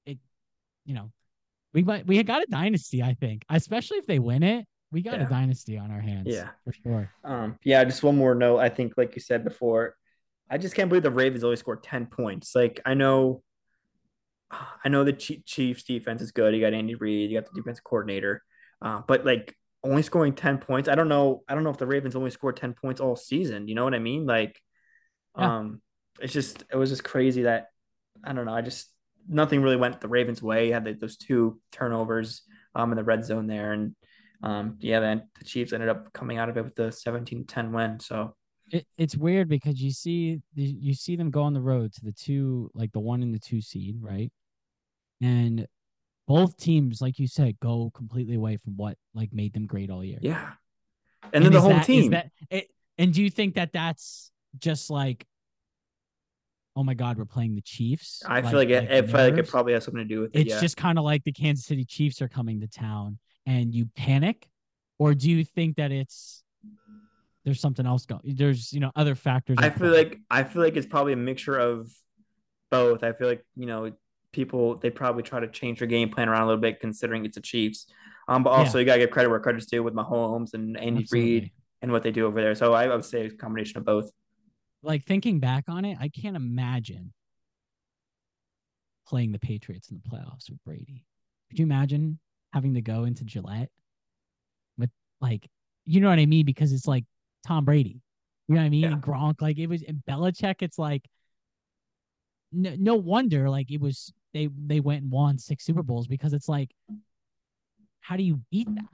It, 0.04 0.18
you 0.84 0.94
know, 0.94 1.12
we 1.72 1.82
might 1.82 2.06
we 2.06 2.22
got 2.22 2.42
a 2.42 2.46
dynasty. 2.46 3.02
I 3.02 3.14
think, 3.14 3.44
especially 3.48 3.98
if 3.98 4.06
they 4.06 4.18
win 4.18 4.42
it, 4.42 4.66
we 4.90 5.02
got 5.02 5.18
yeah. 5.18 5.26
a 5.26 5.28
dynasty 5.28 5.78
on 5.78 5.90
our 5.90 6.00
hands. 6.00 6.26
Yeah, 6.26 6.48
for 6.64 6.72
sure. 6.72 7.10
Um, 7.22 7.58
yeah. 7.62 7.84
Just 7.84 8.02
one 8.02 8.16
more 8.16 8.34
note. 8.34 8.58
I 8.58 8.68
think, 8.68 8.94
like 8.96 9.14
you 9.14 9.20
said 9.20 9.44
before, 9.44 9.96
I 10.50 10.58
just 10.58 10.74
can't 10.74 10.88
believe 10.88 11.04
the 11.04 11.10
Ravens 11.10 11.44
only 11.44 11.56
scored 11.56 11.82
ten 11.82 12.06
points. 12.06 12.54
Like 12.54 12.80
I 12.84 12.94
know, 12.94 13.42
I 14.50 14.88
know 14.88 15.04
the 15.04 15.12
Chiefs 15.12 15.84
defense 15.84 16.20
is 16.20 16.32
good. 16.32 16.54
You 16.54 16.60
got 16.60 16.74
Andy 16.74 16.96
Reid. 16.96 17.30
You 17.30 17.40
got 17.40 17.48
the 17.48 17.60
defense 17.60 17.80
coordinator. 17.80 18.42
Uh, 18.82 19.02
but 19.06 19.24
like 19.24 19.56
only 19.84 20.02
scoring 20.02 20.32
10 20.32 20.58
points. 20.58 20.88
I 20.88 20.94
don't 20.94 21.08
know. 21.08 21.42
I 21.48 21.54
don't 21.54 21.62
know 21.62 21.70
if 21.70 21.76
the 21.76 21.86
Ravens 21.86 22.16
only 22.16 22.30
scored 22.30 22.56
10 22.56 22.74
points 22.74 23.00
all 23.00 23.16
season. 23.16 23.68
You 23.68 23.74
know 23.74 23.84
what 23.84 23.94
I 23.94 23.98
mean? 23.98 24.26
Like, 24.26 24.60
yeah. 25.38 25.58
um, 25.58 25.82
it's 26.20 26.32
just, 26.32 26.64
it 26.72 26.76
was 26.76 26.90
just 26.90 27.04
crazy 27.04 27.42
that, 27.42 27.66
I 28.24 28.32
don't 28.32 28.46
know. 28.46 28.54
I 28.54 28.62
just, 28.62 28.88
nothing 29.28 29.62
really 29.62 29.76
went 29.76 30.00
the 30.00 30.08
Ravens' 30.08 30.42
way. 30.42 30.68
You 30.68 30.72
had 30.72 30.84
the, 30.84 30.94
those 30.94 31.16
two 31.16 31.60
turnovers 31.70 32.42
um, 32.74 32.90
in 32.92 32.96
the 32.96 33.04
red 33.04 33.24
zone 33.24 33.46
there. 33.46 33.72
And 33.72 33.94
um, 34.42 34.76
yeah, 34.80 35.00
then 35.00 35.28
the 35.38 35.44
Chiefs 35.44 35.72
ended 35.72 35.88
up 35.88 36.12
coming 36.12 36.38
out 36.38 36.48
of 36.48 36.56
it 36.56 36.64
with 36.64 36.74
the 36.74 36.90
17 36.90 37.44
10 37.46 37.72
win. 37.72 38.00
So, 38.00 38.34
it, 38.70 38.86
it's 38.96 39.16
weird 39.16 39.48
because 39.48 39.80
you 39.80 39.90
see 39.90 40.40
you 40.54 40.94
see 40.94 41.16
them 41.16 41.30
go 41.30 41.42
on 41.42 41.52
the 41.52 41.60
road 41.60 41.92
to 41.92 42.04
the 42.04 42.12
two 42.12 42.70
like 42.74 42.92
the 42.92 43.00
one 43.00 43.22
and 43.22 43.34
the 43.34 43.38
two 43.38 43.60
seed 43.60 43.96
right 44.00 44.32
and 45.20 45.66
both 46.26 46.56
teams, 46.56 47.00
like 47.00 47.18
you 47.18 47.26
said, 47.26 47.58
go 47.60 47.90
completely 47.94 48.34
away 48.34 48.56
from 48.56 48.76
what 48.76 48.96
like 49.14 49.32
made 49.32 49.52
them 49.52 49.66
great 49.66 49.90
all 49.90 50.04
year. 50.04 50.18
Yeah, 50.20 50.52
and, 51.22 51.34
and 51.34 51.44
then 51.44 51.52
the 51.52 51.60
whole 51.60 51.70
that, 51.70 51.86
team. 51.86 52.12
That, 52.12 52.30
it, 52.50 52.68
and 52.98 53.12
do 53.12 53.22
you 53.22 53.30
think 53.30 53.54
that 53.54 53.72
that's 53.72 54.30
just 54.58 54.90
like, 54.90 55.26
oh 56.76 56.84
my 56.84 56.94
God, 56.94 57.18
we're 57.18 57.24
playing 57.24 57.54
the 57.54 57.62
Chiefs? 57.62 58.22
I 58.26 58.40
like, 58.40 58.44
feel 58.44 58.58
like, 58.58 58.68
like 58.70 58.84
it, 58.84 58.90
I 58.90 59.06
feel 59.06 59.30
like 59.30 59.38
it 59.38 59.48
probably 59.48 59.72
has 59.72 59.84
something 59.84 60.02
to 60.02 60.14
do 60.14 60.20
with 60.20 60.34
it. 60.34 60.40
It's 60.40 60.50
yeah. 60.50 60.60
just 60.60 60.76
kind 60.76 60.98
of 60.98 61.04
like 61.04 61.24
the 61.24 61.32
Kansas 61.32 61.66
City 61.66 61.84
Chiefs 61.84 62.22
are 62.22 62.28
coming 62.28 62.60
to 62.60 62.68
town, 62.68 63.18
and 63.46 63.74
you 63.74 63.86
panic, 63.96 64.48
or 64.98 65.14
do 65.14 65.30
you 65.30 65.44
think 65.44 65.76
that 65.76 65.92
it's 65.92 66.42
there's 67.44 67.60
something 67.60 67.86
else 67.86 68.06
going? 68.06 68.22
There's 68.24 68.72
you 68.72 68.80
know 68.80 68.90
other 68.96 69.14
factors. 69.14 69.58
I 69.60 69.70
feel 69.70 69.92
like 69.92 70.18
I 70.30 70.44
feel 70.44 70.62
like 70.62 70.76
it's 70.76 70.86
probably 70.86 71.12
a 71.12 71.16
mixture 71.16 71.58
of 71.58 71.92
both. 72.70 73.04
I 73.04 73.12
feel 73.12 73.28
like 73.28 73.44
you 73.56 73.66
know 73.66 73.92
people 74.34 74.76
they 74.76 74.90
probably 74.90 75.22
try 75.22 75.40
to 75.40 75.48
change 75.48 75.78
their 75.78 75.88
game 75.88 76.10
plan 76.10 76.28
around 76.28 76.42
a 76.42 76.46
little 76.46 76.60
bit 76.60 76.80
considering 76.80 77.24
it's 77.24 77.36
the 77.36 77.40
Chiefs. 77.40 77.86
Um, 78.26 78.42
but 78.42 78.50
also 78.50 78.78
yeah. 78.78 78.80
you 78.80 78.86
gotta 78.86 78.98
give 79.00 79.10
credit 79.10 79.30
where 79.30 79.40
credit's 79.40 79.66
due 79.66 79.82
with 79.82 79.94
Mahomes 79.94 80.54
and 80.54 80.78
Andy 80.78 81.06
Reid 81.10 81.50
and 81.82 81.92
what 81.92 82.02
they 82.02 82.10
do 82.10 82.26
over 82.26 82.40
there. 82.40 82.54
So 82.54 82.72
I 82.72 82.88
would 82.88 83.04
say 83.04 83.26
a 83.26 83.30
combination 83.30 83.78
of 83.78 83.84
both. 83.84 84.10
Like 84.82 85.04
thinking 85.04 85.40
back 85.40 85.64
on 85.68 85.84
it, 85.84 85.96
I 86.00 86.08
can't 86.08 86.36
imagine 86.36 87.12
playing 89.06 89.32
the 89.32 89.38
Patriots 89.38 89.90
in 89.90 90.00
the 90.02 90.08
playoffs 90.08 90.50
with 90.50 90.62
Brady. 90.64 91.04
Could 91.48 91.58
you 91.58 91.64
imagine 91.64 92.18
having 92.52 92.74
to 92.74 92.82
go 92.82 93.04
into 93.04 93.24
Gillette 93.24 93.70
with 94.78 94.90
like, 95.20 95.48
you 95.84 96.00
know 96.00 96.08
what 96.08 96.18
I 96.18 96.26
mean? 96.26 96.44
Because 96.44 96.72
it's 96.72 96.86
like 96.86 97.04
Tom 97.46 97.64
Brady. 97.64 98.00
You 98.48 98.54
know 98.54 98.60
what 98.62 98.66
I 98.66 98.70
mean? 98.70 98.82
Yeah. 98.82 98.92
And 98.92 99.02
Gronk, 99.02 99.40
like 99.40 99.58
it 99.58 99.68
was 99.68 99.82
in 99.82 100.02
Belichick, 100.08 100.56
it's 100.60 100.78
like 100.78 101.02
no, 102.54 102.74
no 102.78 102.94
wonder 102.94 103.50
like 103.50 103.70
it 103.70 103.80
was 103.80 104.12
they 104.34 104.48
they 104.66 104.80
went 104.80 105.02
and 105.04 105.10
won 105.10 105.38
six 105.38 105.64
Super 105.64 105.82
Bowls 105.82 106.06
because 106.06 106.32
it's 106.34 106.48
like 106.48 106.70
how 108.00 108.16
do 108.16 108.22
you 108.22 108.40
beat 108.50 108.68
that? 108.74 108.84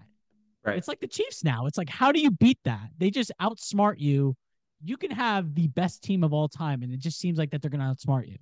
Right. 0.65 0.77
It's 0.77 0.87
like 0.87 1.01
the 1.01 1.09
Chiefs 1.09 1.43
now. 1.43 1.67
It's 1.67 1.77
like 1.79 1.89
how 1.89 2.13
do 2.13 2.21
you 2.21 2.31
beat 2.31 2.59
that? 2.65 2.91
They 2.99 3.11
just 3.11 3.33
outsmart 3.41 3.99
you. 3.99 4.37
You 4.85 4.97
can 4.97 5.11
have 5.11 5.55
the 5.55 5.67
best 5.69 6.03
team 6.05 6.23
of 6.23 6.33
all 6.33 6.49
time, 6.49 6.83
and 6.83 6.93
it 6.93 7.01
just 7.01 7.19
seems 7.19 7.39
like 7.39 7.51
that 7.51 7.61
they're 7.63 7.71
gonna 7.71 7.93
outsmart 7.93 8.29
you. 8.29 8.39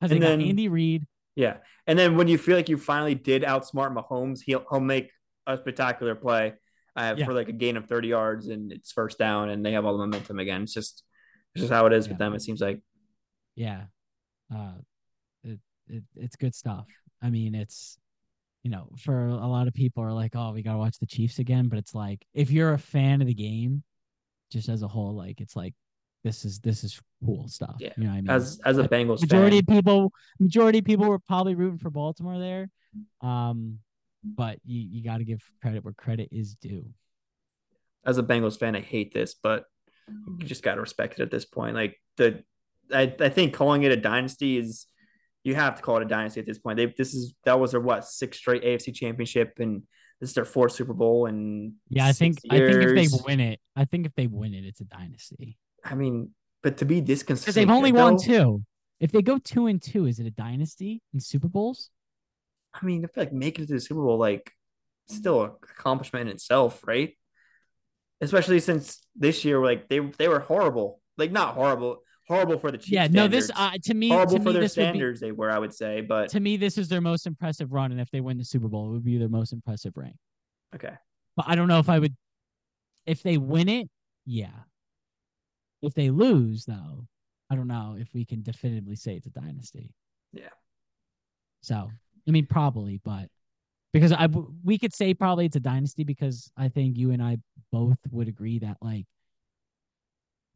Because 0.00 0.10
they 0.10 0.16
And 0.16 0.22
got 0.22 0.28
then- 0.30 0.40
Andy 0.42 0.68
Reid. 0.68 1.06
Yeah. 1.34 1.58
And 1.86 1.98
then 1.98 2.16
when 2.16 2.28
you 2.28 2.38
feel 2.38 2.56
like 2.56 2.70
you 2.70 2.78
finally 2.78 3.14
did 3.14 3.42
outsmart 3.42 3.94
Mahomes, 3.94 4.40
he'll 4.40 4.64
he'll 4.70 4.80
make 4.80 5.10
a 5.46 5.58
spectacular 5.58 6.14
play 6.14 6.54
uh, 6.96 7.14
Yeah. 7.18 7.26
for 7.26 7.34
like 7.34 7.48
a 7.50 7.52
gain 7.52 7.76
of 7.76 7.86
30 7.86 8.08
yards 8.08 8.48
and 8.48 8.72
it's 8.72 8.90
first 8.90 9.18
down 9.18 9.50
and 9.50 9.64
they 9.64 9.72
have 9.72 9.84
all 9.84 9.92
the 9.92 9.98
momentum 9.98 10.38
again. 10.38 10.62
It's 10.62 10.72
just 10.72 11.02
it's 11.54 11.60
just 11.62 11.72
how 11.72 11.84
it 11.86 11.92
is 11.92 12.08
with 12.08 12.16
them, 12.18 12.34
it 12.34 12.40
seems 12.42 12.60
like. 12.62 12.80
Yeah, 13.54 13.84
uh, 14.54 14.72
it, 15.88 15.96
it 15.96 16.04
it's 16.16 16.36
good 16.36 16.54
stuff. 16.54 16.86
I 17.22 17.30
mean, 17.30 17.54
it's 17.54 17.98
you 18.62 18.70
know, 18.70 18.88
for 18.98 19.28
a 19.28 19.46
lot 19.46 19.68
of 19.68 19.74
people 19.74 20.02
are 20.02 20.12
like, 20.12 20.32
oh, 20.34 20.52
we 20.52 20.62
gotta 20.62 20.78
watch 20.78 20.98
the 20.98 21.06
Chiefs 21.06 21.38
again, 21.38 21.68
but 21.68 21.78
it's 21.78 21.94
like 21.94 22.26
if 22.34 22.50
you're 22.50 22.72
a 22.72 22.78
fan 22.78 23.20
of 23.20 23.28
the 23.28 23.34
game, 23.34 23.82
just 24.50 24.68
as 24.68 24.82
a 24.82 24.88
whole, 24.88 25.14
like 25.14 25.40
it's 25.40 25.54
like 25.54 25.74
this 26.24 26.44
is 26.44 26.58
this 26.60 26.82
is 26.82 27.00
cool 27.24 27.46
stuff. 27.48 27.76
Yeah. 27.78 27.92
You 27.96 28.04
know 28.04 28.10
what 28.10 28.16
I 28.16 28.20
mean? 28.22 28.30
As 28.30 28.58
as 28.64 28.78
a 28.78 28.88
Bengals 28.88 29.20
majority 29.20 29.58
fan, 29.58 29.78
of 29.78 29.84
people 29.84 30.12
majority 30.40 30.78
of 30.80 30.84
people 30.84 31.06
were 31.08 31.20
probably 31.20 31.54
rooting 31.54 31.78
for 31.78 31.90
Baltimore 31.90 32.38
there. 32.38 32.68
Um, 33.20 33.78
but 34.24 34.58
you, 34.64 34.80
you 34.80 35.04
gotta 35.04 35.24
give 35.24 35.40
credit 35.62 35.84
where 35.84 35.94
credit 35.94 36.30
is 36.32 36.56
due. 36.56 36.86
as 38.04 38.18
a 38.18 38.22
Bengals 38.22 38.58
fan, 38.58 38.74
I 38.74 38.80
hate 38.80 39.12
this, 39.14 39.34
but 39.34 39.64
you 40.08 40.46
just 40.46 40.62
gotta 40.62 40.80
respect 40.80 41.18
it 41.18 41.22
at 41.22 41.30
this 41.30 41.44
point. 41.44 41.74
Like 41.76 41.96
the 42.16 42.42
I, 42.92 43.14
I 43.20 43.28
think 43.28 43.54
calling 43.54 43.82
it 43.82 43.92
a 43.92 43.96
dynasty 43.96 44.56
is 44.58 44.86
you 45.46 45.54
have 45.54 45.76
to 45.76 45.82
call 45.82 45.98
it 45.98 46.02
a 46.02 46.06
dynasty 46.06 46.40
at 46.40 46.46
this 46.46 46.58
point. 46.58 46.76
They 46.76 46.86
this 46.86 47.14
is 47.14 47.34
that 47.44 47.58
was 47.58 47.70
their 47.70 47.80
what 47.80 48.04
sixth 48.04 48.40
straight 48.40 48.64
AFC 48.64 48.92
championship 48.94 49.54
and 49.58 49.82
this 50.20 50.30
is 50.30 50.34
their 50.34 50.44
fourth 50.44 50.72
Super 50.72 50.92
Bowl 50.92 51.26
and 51.26 51.74
Yeah, 51.88 52.06
I 52.06 52.12
think 52.12 52.40
six 52.40 52.52
I 52.52 52.58
think 52.58 52.82
if 52.82 53.10
they 53.10 53.18
win 53.24 53.40
it, 53.40 53.60
I 53.76 53.84
think 53.84 54.06
if 54.06 54.14
they 54.14 54.26
win 54.26 54.54
it, 54.54 54.64
it's 54.64 54.80
a 54.80 54.84
dynasty. 54.84 55.56
I 55.84 55.94
mean, 55.94 56.30
but 56.62 56.78
to 56.78 56.84
be 56.84 57.00
this 57.00 57.22
consistent, 57.22 57.54
they've 57.54 57.70
only 57.70 57.92
good, 57.92 58.02
won 58.02 58.18
two. 58.18 58.64
If 58.98 59.12
they 59.12 59.22
go 59.22 59.38
two 59.38 59.66
and 59.66 59.80
two, 59.80 60.06
is 60.06 60.18
it 60.18 60.26
a 60.26 60.30
dynasty 60.30 61.00
in 61.14 61.20
Super 61.20 61.48
Bowls? 61.48 61.90
I 62.74 62.84
mean, 62.84 63.04
I 63.04 63.08
feel 63.08 63.24
like 63.24 63.32
making 63.32 63.64
it 63.64 63.68
to 63.68 63.74
the 63.74 63.80
Super 63.80 64.02
Bowl, 64.02 64.18
like, 64.18 64.50
still 65.06 65.44
an 65.44 65.50
accomplishment 65.62 66.28
in 66.28 66.34
itself, 66.34 66.82
right? 66.86 67.12
Especially 68.20 68.58
since 68.60 69.00
this 69.14 69.44
year, 69.44 69.62
like 69.62 69.88
they 69.88 70.00
they 70.00 70.28
were 70.28 70.40
horrible, 70.40 71.00
like 71.18 71.30
not 71.30 71.54
horrible, 71.54 72.02
horrible 72.28 72.58
for 72.58 72.70
the 72.70 72.78
Chiefs. 72.78 72.90
yeah, 72.90 73.08
no. 73.10 73.28
This 73.28 73.50
uh, 73.54 73.72
to 73.84 73.94
me, 73.94 74.08
horrible 74.08 74.36
to 74.36 74.42
for 74.42 74.48
me, 74.48 74.52
their 74.52 74.62
this 74.62 74.76
would 74.76 74.82
be, 74.82 74.86
standards. 74.88 75.20
They 75.20 75.32
were, 75.32 75.50
I 75.50 75.58
would 75.58 75.74
say, 75.74 76.00
but 76.00 76.28
to 76.30 76.40
me, 76.40 76.56
this 76.56 76.78
is 76.78 76.88
their 76.88 77.00
most 77.00 77.26
impressive 77.26 77.72
run, 77.72 77.92
and 77.92 78.00
if 78.00 78.10
they 78.10 78.20
win 78.20 78.38
the 78.38 78.44
Super 78.44 78.68
Bowl, 78.68 78.88
it 78.88 78.92
would 78.92 79.04
be 79.04 79.18
their 79.18 79.28
most 79.28 79.52
impressive 79.52 79.92
ring. 79.96 80.14
okay, 80.74 80.94
But 81.36 81.46
I 81.48 81.54
don't 81.54 81.68
know 81.68 81.78
if 81.78 81.88
I 81.88 81.98
would. 81.98 82.14
If 83.06 83.22
they 83.22 83.38
win 83.38 83.68
it, 83.68 83.88
yeah. 84.24 84.48
If 85.82 85.94
they 85.94 86.10
lose, 86.10 86.64
though, 86.64 87.06
I 87.50 87.54
don't 87.54 87.68
know 87.68 87.96
if 87.98 88.08
we 88.12 88.24
can 88.24 88.42
definitively 88.42 88.96
say 88.96 89.14
it's 89.14 89.26
a 89.26 89.30
dynasty. 89.30 89.94
Yeah. 90.32 90.48
So 91.62 91.90
I 92.26 92.30
mean, 92.30 92.46
probably, 92.46 93.00
but 93.04 93.28
because 93.92 94.12
I 94.12 94.26
we 94.64 94.78
could 94.78 94.94
say 94.94 95.14
probably 95.14 95.46
it's 95.46 95.56
a 95.56 95.60
dynasty 95.60 96.04
because 96.04 96.50
I 96.56 96.68
think 96.68 96.96
you 96.96 97.12
and 97.12 97.22
I 97.22 97.38
both 97.72 97.98
would 98.10 98.28
agree 98.28 98.58
that 98.58 98.76
like 98.80 99.06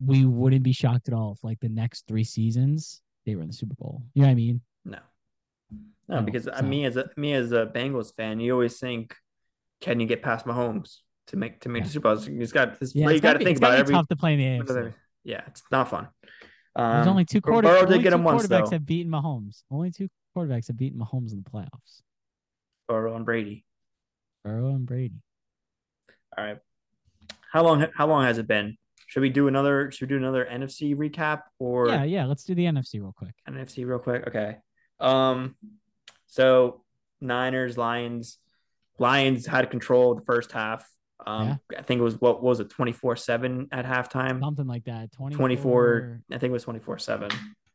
we 0.04 0.24
wouldn't 0.24 0.62
be 0.62 0.72
shocked 0.72 1.08
at 1.08 1.14
all 1.14 1.32
if 1.32 1.44
like 1.44 1.60
the 1.60 1.68
next 1.68 2.06
three 2.08 2.24
seasons 2.24 3.02
they 3.26 3.34
were 3.36 3.42
in 3.42 3.48
the 3.48 3.54
Super 3.54 3.74
Bowl. 3.74 4.02
You 4.14 4.22
know 4.22 4.28
what 4.28 4.32
I 4.32 4.34
mean? 4.34 4.60
no, 4.84 4.98
no, 6.08 6.16
No, 6.16 6.22
because 6.22 6.44
so- 6.44 6.62
me 6.62 6.84
as 6.84 6.96
a 6.96 7.10
me 7.16 7.34
as 7.34 7.52
a 7.52 7.66
Bengals 7.66 8.14
fan, 8.16 8.40
you 8.40 8.52
always 8.52 8.78
think, 8.78 9.14
can 9.80 10.00
you 10.00 10.06
get 10.06 10.22
past 10.22 10.46
Mahomes 10.46 10.98
to 11.28 11.36
make 11.36 11.60
to 11.60 11.68
make 11.68 11.82
Yeah. 11.82 11.86
the 11.86 11.92
Super 11.92 12.14
Bowl? 12.14 12.24
You 12.24 12.38
just 12.40 12.54
got 12.54 12.80
this. 12.80 12.94
Yeah, 12.94 13.08
you 13.08 13.10
it's 13.16 13.20
got 13.20 13.38
be- 13.38 13.44
think 13.44 13.58
about 13.58 13.74
every. 13.78 13.94
tough 13.94 14.08
to 14.08 14.16
play 14.16 14.34
in 14.34 14.38
the 14.38 14.46
AFC. 14.64 14.94
Yeah, 15.24 15.42
it's 15.46 15.62
not 15.70 15.88
fun. 15.90 16.08
There's 16.74 17.06
Um, 17.06 17.10
only 17.12 17.24
two 17.24 17.40
quarter- 17.40 17.68
only 17.68 18.02
two 18.02 18.18
once, 18.18 18.46
quarterbacks 18.46 18.48
though. 18.66 18.70
have 18.70 18.86
beaten 18.86 19.12
Mahomes. 19.12 19.64
Only 19.70 19.90
two 19.90 20.08
quarterbacks 20.36 20.68
have 20.68 20.76
beaten 20.78 20.98
Mahomes 21.00 21.32
in 21.32 21.42
the 21.42 21.50
playoffs. 21.50 22.00
Burrow 22.88 23.16
and 23.16 23.24
Brady. 23.26 23.64
Burrow 24.44 24.70
and 24.74 24.86
Brady. 24.86 25.20
All 26.38 26.44
right. 26.44 26.58
How 27.52 27.64
long? 27.64 27.84
How 27.94 28.06
long 28.06 28.24
has 28.24 28.38
it 28.38 28.46
been? 28.46 28.78
Should 29.10 29.22
we 29.22 29.28
do 29.28 29.48
another? 29.48 29.90
Should 29.90 30.08
we 30.08 30.14
do 30.14 30.18
another 30.18 30.46
NFC 30.48 30.94
recap 30.94 31.42
or 31.58 31.88
Yeah, 31.88 32.04
yeah. 32.04 32.26
Let's 32.26 32.44
do 32.44 32.54
the 32.54 32.66
NFC 32.66 33.00
real 33.00 33.12
quick. 33.12 33.34
NFC 33.48 33.84
real 33.84 33.98
quick? 33.98 34.28
Okay. 34.28 34.58
Um. 35.00 35.56
So 36.28 36.84
Niners, 37.20 37.76
Lions, 37.76 38.38
Lions 39.00 39.46
had 39.46 39.68
control 39.68 40.12
of 40.12 40.18
the 40.18 40.24
first 40.24 40.52
half. 40.52 40.88
Um, 41.26 41.58
I 41.76 41.82
think 41.82 41.98
it 41.98 42.04
was 42.04 42.20
what, 42.20 42.36
what 42.40 42.50
was 42.50 42.60
it, 42.60 42.70
twenty 42.70 42.92
four 42.92 43.16
seven 43.16 43.66
at 43.72 43.84
halftime. 43.84 44.38
Something 44.38 44.68
like 44.68 44.84
that. 44.84 45.10
24, 45.10 45.36
24 45.36 46.20
I 46.30 46.38
think 46.38 46.50
it 46.50 46.52
was 46.52 46.62
24 46.62 46.98
7. 46.98 47.30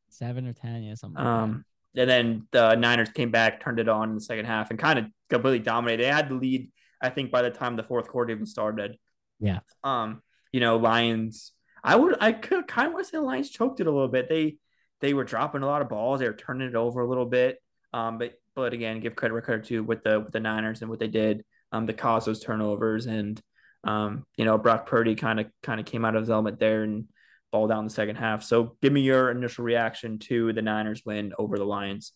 seven 0.09 0.47
or 0.47 0.53
ten. 0.53 0.83
Yeah, 0.83 0.93
something. 0.93 1.21
Like 1.21 1.33
Um, 1.33 1.65
and 1.97 2.09
then 2.09 2.47
the 2.51 2.75
Niners 2.75 3.09
came 3.09 3.29
back, 3.29 3.61
turned 3.61 3.79
it 3.79 3.89
on 3.89 4.07
in 4.07 4.15
the 4.15 4.21
second 4.21 4.45
half, 4.45 4.69
and 4.69 4.79
kind 4.79 4.99
of 4.99 5.05
completely 5.29 5.59
dominated. 5.59 6.03
They 6.03 6.07
had 6.07 6.29
the 6.29 6.35
lead, 6.35 6.71
I 7.01 7.09
think, 7.09 7.29
by 7.29 7.41
the 7.41 7.49
time 7.51 7.75
the 7.75 7.83
fourth 7.83 8.07
quarter 8.07 8.31
even 8.31 8.45
started. 8.45 8.97
Yeah. 9.41 9.59
Um, 9.83 10.21
you 10.55 10.61
know, 10.61 10.77
Lions. 10.77 11.51
I 11.83 11.97
would, 11.97 12.15
I 12.21 12.31
could 12.31 12.65
kind 12.65 12.87
of 12.87 12.93
want 12.93 13.05
to 13.05 13.11
say 13.11 13.17
the 13.17 13.23
Lions 13.23 13.49
choked 13.49 13.81
it 13.81 13.87
a 13.87 13.91
little 13.91 14.07
bit. 14.07 14.29
They, 14.29 14.55
they 15.01 15.13
were 15.13 15.25
dropping 15.25 15.63
a 15.63 15.65
lot 15.65 15.81
of 15.81 15.89
balls. 15.89 16.21
They 16.21 16.27
were 16.27 16.33
turning 16.33 16.69
it 16.69 16.75
over 16.75 17.01
a 17.01 17.09
little 17.09 17.25
bit. 17.25 17.61
Um, 17.91 18.17
but, 18.19 18.35
but 18.55 18.71
again, 18.71 19.01
give 19.01 19.17
credit 19.17 19.33
where 19.33 19.41
credit 19.41 19.65
to 19.65 19.83
with 19.83 20.05
the 20.05 20.21
with 20.21 20.31
the 20.31 20.39
Niners 20.39 20.79
and 20.79 20.89
what 20.89 20.99
they 20.99 21.09
did. 21.09 21.43
Um, 21.73 21.87
to 21.87 21.93
cause 21.93 22.23
those 22.23 22.39
turnovers 22.39 23.05
and, 23.05 23.41
um, 23.83 24.23
you 24.37 24.45
know, 24.45 24.57
Brock 24.57 24.85
Purdy 24.85 25.15
kind 25.15 25.41
of 25.41 25.47
kind 25.61 25.81
of 25.81 25.85
came 25.85 26.05
out 26.05 26.15
of 26.15 26.21
his 26.21 26.29
element 26.29 26.57
there 26.57 26.83
and 26.83 27.09
ball 27.51 27.67
down 27.67 27.83
the 27.83 27.89
second 27.89 28.15
half. 28.15 28.41
So 28.41 28.77
give 28.81 28.93
me 28.93 29.01
your 29.01 29.29
initial 29.31 29.65
reaction 29.65 30.19
to 30.19 30.53
the 30.53 30.61
Niners 30.61 31.01
win 31.05 31.33
over 31.37 31.57
the 31.57 31.65
Lions. 31.65 32.13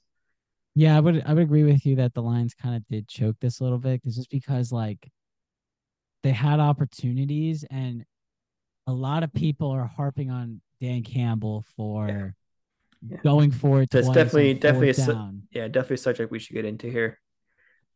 Yeah, 0.76 0.96
I 0.96 1.02
would 1.02 1.24
I 1.26 1.34
would 1.34 1.44
agree 1.44 1.66
with 1.66 1.86
you 1.86 1.98
that 1.98 2.14
the 2.14 2.22
Lions 2.22 2.54
kind 2.54 2.78
of 2.78 2.88
did 2.88 3.10
choke 3.10 3.36
this 3.42 3.60
a 3.60 3.64
little 3.64 3.80
bit 3.80 4.02
bit, 4.02 4.04
'cause 4.04 4.16
just 4.16 4.30
because 4.30 4.72
like 4.72 5.12
they 6.24 6.32
had 6.32 6.62
opportunities 6.62 7.66
and 7.70 8.06
a 8.90 8.94
lot 8.94 9.24
of 9.24 9.32
people 9.34 9.70
are 9.70 9.86
harping 9.86 10.32
on 10.32 10.62
Dan 10.82 11.04
Campbell 11.04 11.64
for 11.76 12.36
Yeah. 13.08 13.18
going 13.24 13.52
for 13.52 13.82
it. 13.84 13.90
That's 13.92 14.08
definitely- 14.10 14.56
definitely 14.56 14.90
a 14.90 14.94
su- 14.96 15.42
Yeah, 15.52 15.68
definitely 15.68 15.96
a 15.96 15.98
subject 15.98 16.32
we 16.32 16.40
should 16.40 16.56
get 16.56 16.66
into 16.66 16.90
here. 16.90 17.20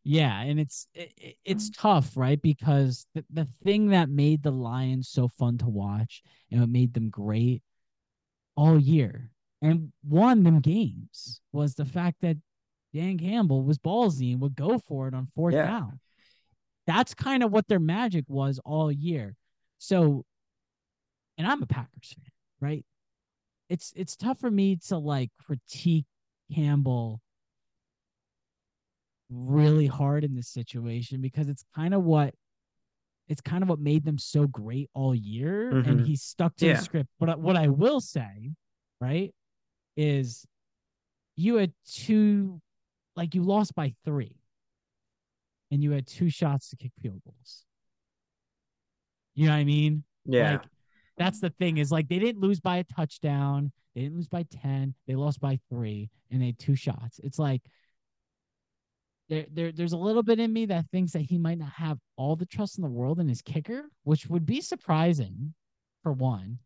Yeah, 0.06 0.40
and 0.42 0.60
it's 0.60 0.88
it, 0.94 1.14
it- 1.18 1.38
it's 1.46 1.70
tough, 1.72 2.16
right? 2.16 2.40
Because 2.42 3.08
the, 3.16 3.26
the 3.32 3.46
thing 3.64 3.88
that 3.88 4.10
made 4.10 4.44
the 4.44 4.52
Lions 4.52 5.10
so 5.10 5.28
fun 5.28 5.58
to 5.60 5.68
watch 5.70 6.22
and 6.52 6.60
what 6.60 6.70
made 6.70 6.94
them 6.94 7.10
great 7.10 7.64
all 8.56 8.78
year 8.78 9.32
and 9.62 9.92
won 10.04 10.44
them 10.44 10.60
games 10.60 11.42
was 11.52 11.74
the 11.76 11.86
fact 11.86 12.18
that 12.22 12.38
Dan 12.94 13.18
Campbell 13.18 13.64
was 13.64 13.80
ballsy 13.80 14.34
and 14.34 14.42
would 14.42 14.56
go 14.56 14.78
for 14.78 15.08
it 15.08 15.16
on 15.16 15.26
fourth 15.36 15.56
Yeah. 15.56 15.66
down. 15.68 16.00
That's 16.86 17.14
kind 17.16 17.42
of 17.42 17.52
what 17.52 17.68
their 17.68 17.80
magic 17.80 18.26
was 18.28 18.60
all 18.64 18.92
year. 18.92 19.36
So, 19.80 20.26
and 21.38 21.48
I'm 21.48 21.62
a 21.64 21.66
Packers 21.66 22.14
fan, 22.16 22.32
right? 22.62 22.86
It's 23.70 23.94
it's 23.96 24.16
tough 24.16 24.40
for 24.40 24.52
me 24.52 24.78
to 24.88 24.98
like 24.98 25.32
critique 25.46 26.06
Campbell 26.54 27.22
really 29.30 29.88
hard 29.88 30.24
in 30.24 30.36
this 30.36 30.48
situation 30.48 31.22
because 31.22 31.48
it's 31.50 31.64
kind 31.76 31.94
of 31.94 32.04
what 32.04 32.36
it's 33.28 33.42
kind 33.42 33.64
of 33.64 33.70
what 33.70 33.80
made 33.80 34.04
them 34.06 34.18
so 34.18 34.46
great 34.48 34.90
all 34.94 35.16
year 35.16 35.70
and 35.70 36.00
Mhm. 36.00 36.06
he 36.06 36.16
stuck 36.16 36.56
to 36.58 36.66
Yeah. 36.68 36.74
the 36.74 36.84
script 36.84 37.10
but 37.20 37.40
what 37.40 37.56
i 37.56 37.68
will 37.68 38.00
say 38.02 38.52
right 39.02 39.34
is 39.96 40.46
you 41.36 41.56
had 41.56 41.74
two 41.86 42.62
like 43.16 43.34
you 43.34 43.44
lost 43.44 43.74
by 43.74 43.96
three 44.06 44.38
and 45.72 45.82
you 45.82 45.92
had 45.92 46.06
two 46.06 46.30
shots 46.30 46.70
to 46.70 46.76
kick 46.76 46.92
field 47.02 47.22
goals 47.24 47.66
you 49.34 49.48
know 49.48 49.54
what 49.54 49.58
i 49.60 49.64
mean 49.64 50.04
Yeah. 50.26 50.52
like 50.52 50.62
that's 51.18 51.40
the 51.40 51.52
thing 51.52 51.78
is 51.78 51.92
like 51.92 52.08
they 52.08 52.20
didn't 52.20 52.42
lose 52.42 52.60
by 52.60 52.78
a 52.78 52.84
touchdown. 52.84 53.72
They 53.94 54.02
didn't 54.02 54.18
lose 54.18 54.28
by 54.28 54.44
10. 54.62 54.96
They 55.08 55.16
lost 55.16 55.40
by 55.40 55.60
three 55.70 56.10
and 56.32 56.42
they 56.42 56.48
had 56.48 56.60
two 56.60 56.76
shots. 56.76 57.20
It's 57.24 57.40
like 57.40 57.62
there, 59.30 59.46
there 59.52 59.72
there's 59.72 59.94
a 59.94 59.98
little 59.98 60.24
bit 60.24 60.40
in 60.40 60.52
me 60.52 60.66
that 60.68 60.86
thinks 60.92 61.14
that 61.14 61.22
he 61.22 61.38
might 61.38 61.58
not 61.58 61.72
have 61.72 61.98
all 62.18 62.36
the 62.36 62.46
trust 62.46 62.78
in 62.78 62.84
the 62.84 62.90
world 62.90 63.20
in 63.20 63.28
his 63.28 63.42
kicker, 63.42 63.86
which 64.04 64.28
would 64.28 64.46
be 64.46 64.62
surprising 64.62 65.54
for 66.02 66.12
one. 66.12 66.60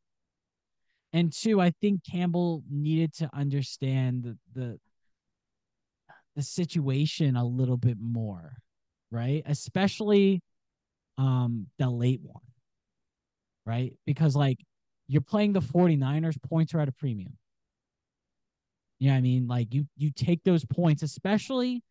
And 1.13 1.31
two, 1.31 1.61
I 1.61 1.71
think 1.81 2.03
Campbell 2.03 2.63
needed 2.69 3.13
to 3.15 3.29
understand 3.33 4.23
the 4.23 4.37
the, 4.53 4.79
the 6.35 6.43
situation 6.43 7.35
a 7.35 7.45
little 7.45 7.77
bit 7.77 7.97
more, 7.99 8.57
right? 9.11 9.43
Especially 9.45 10.41
um 11.17 11.67
the 11.77 11.89
late 11.89 12.21
one. 12.23 12.46
Right? 13.67 13.93
Because 14.05 14.35
like 14.35 14.59
you're 15.07 15.21
playing 15.21 15.53
the 15.53 15.59
49ers, 15.59 16.41
points 16.41 16.73
are 16.73 16.79
at 16.79 16.87
a 16.87 16.93
premium. 16.93 17.37
You 18.99 19.09
know 19.09 19.13
what 19.13 19.19
I 19.19 19.21
mean? 19.21 19.47
Like 19.47 19.73
you 19.73 19.85
you 19.95 20.11
take 20.11 20.43
those 20.43 20.65
points, 20.65 21.03
especially 21.03 21.83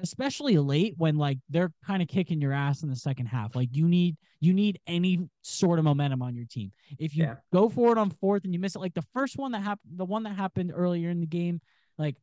especially 0.00 0.58
late 0.58 0.94
when 0.96 1.16
like 1.16 1.38
they're 1.48 1.72
kind 1.86 2.02
of 2.02 2.08
kicking 2.08 2.40
your 2.40 2.52
ass 2.52 2.82
in 2.82 2.88
the 2.88 2.96
second 2.96 3.26
half. 3.26 3.54
Like 3.54 3.68
you 3.72 3.86
need 3.86 4.16
you 4.40 4.52
need 4.52 4.78
any 4.86 5.28
sort 5.42 5.78
of 5.78 5.84
momentum 5.84 6.22
on 6.22 6.34
your 6.34 6.46
team. 6.46 6.72
If 6.98 7.16
you 7.16 7.24
yeah. 7.24 7.36
go 7.52 7.68
forward 7.68 7.98
on 7.98 8.10
fourth 8.10 8.44
and 8.44 8.52
you 8.52 8.58
miss 8.58 8.76
it, 8.76 8.80
like 8.80 8.94
the 8.94 9.04
first 9.12 9.36
one 9.36 9.52
that 9.52 9.60
happened, 9.60 9.98
the 9.98 10.04
one 10.04 10.22
that 10.24 10.36
happened 10.36 10.72
earlier 10.74 11.10
in 11.10 11.20
the 11.20 11.26
game, 11.26 11.60
like 11.98 12.16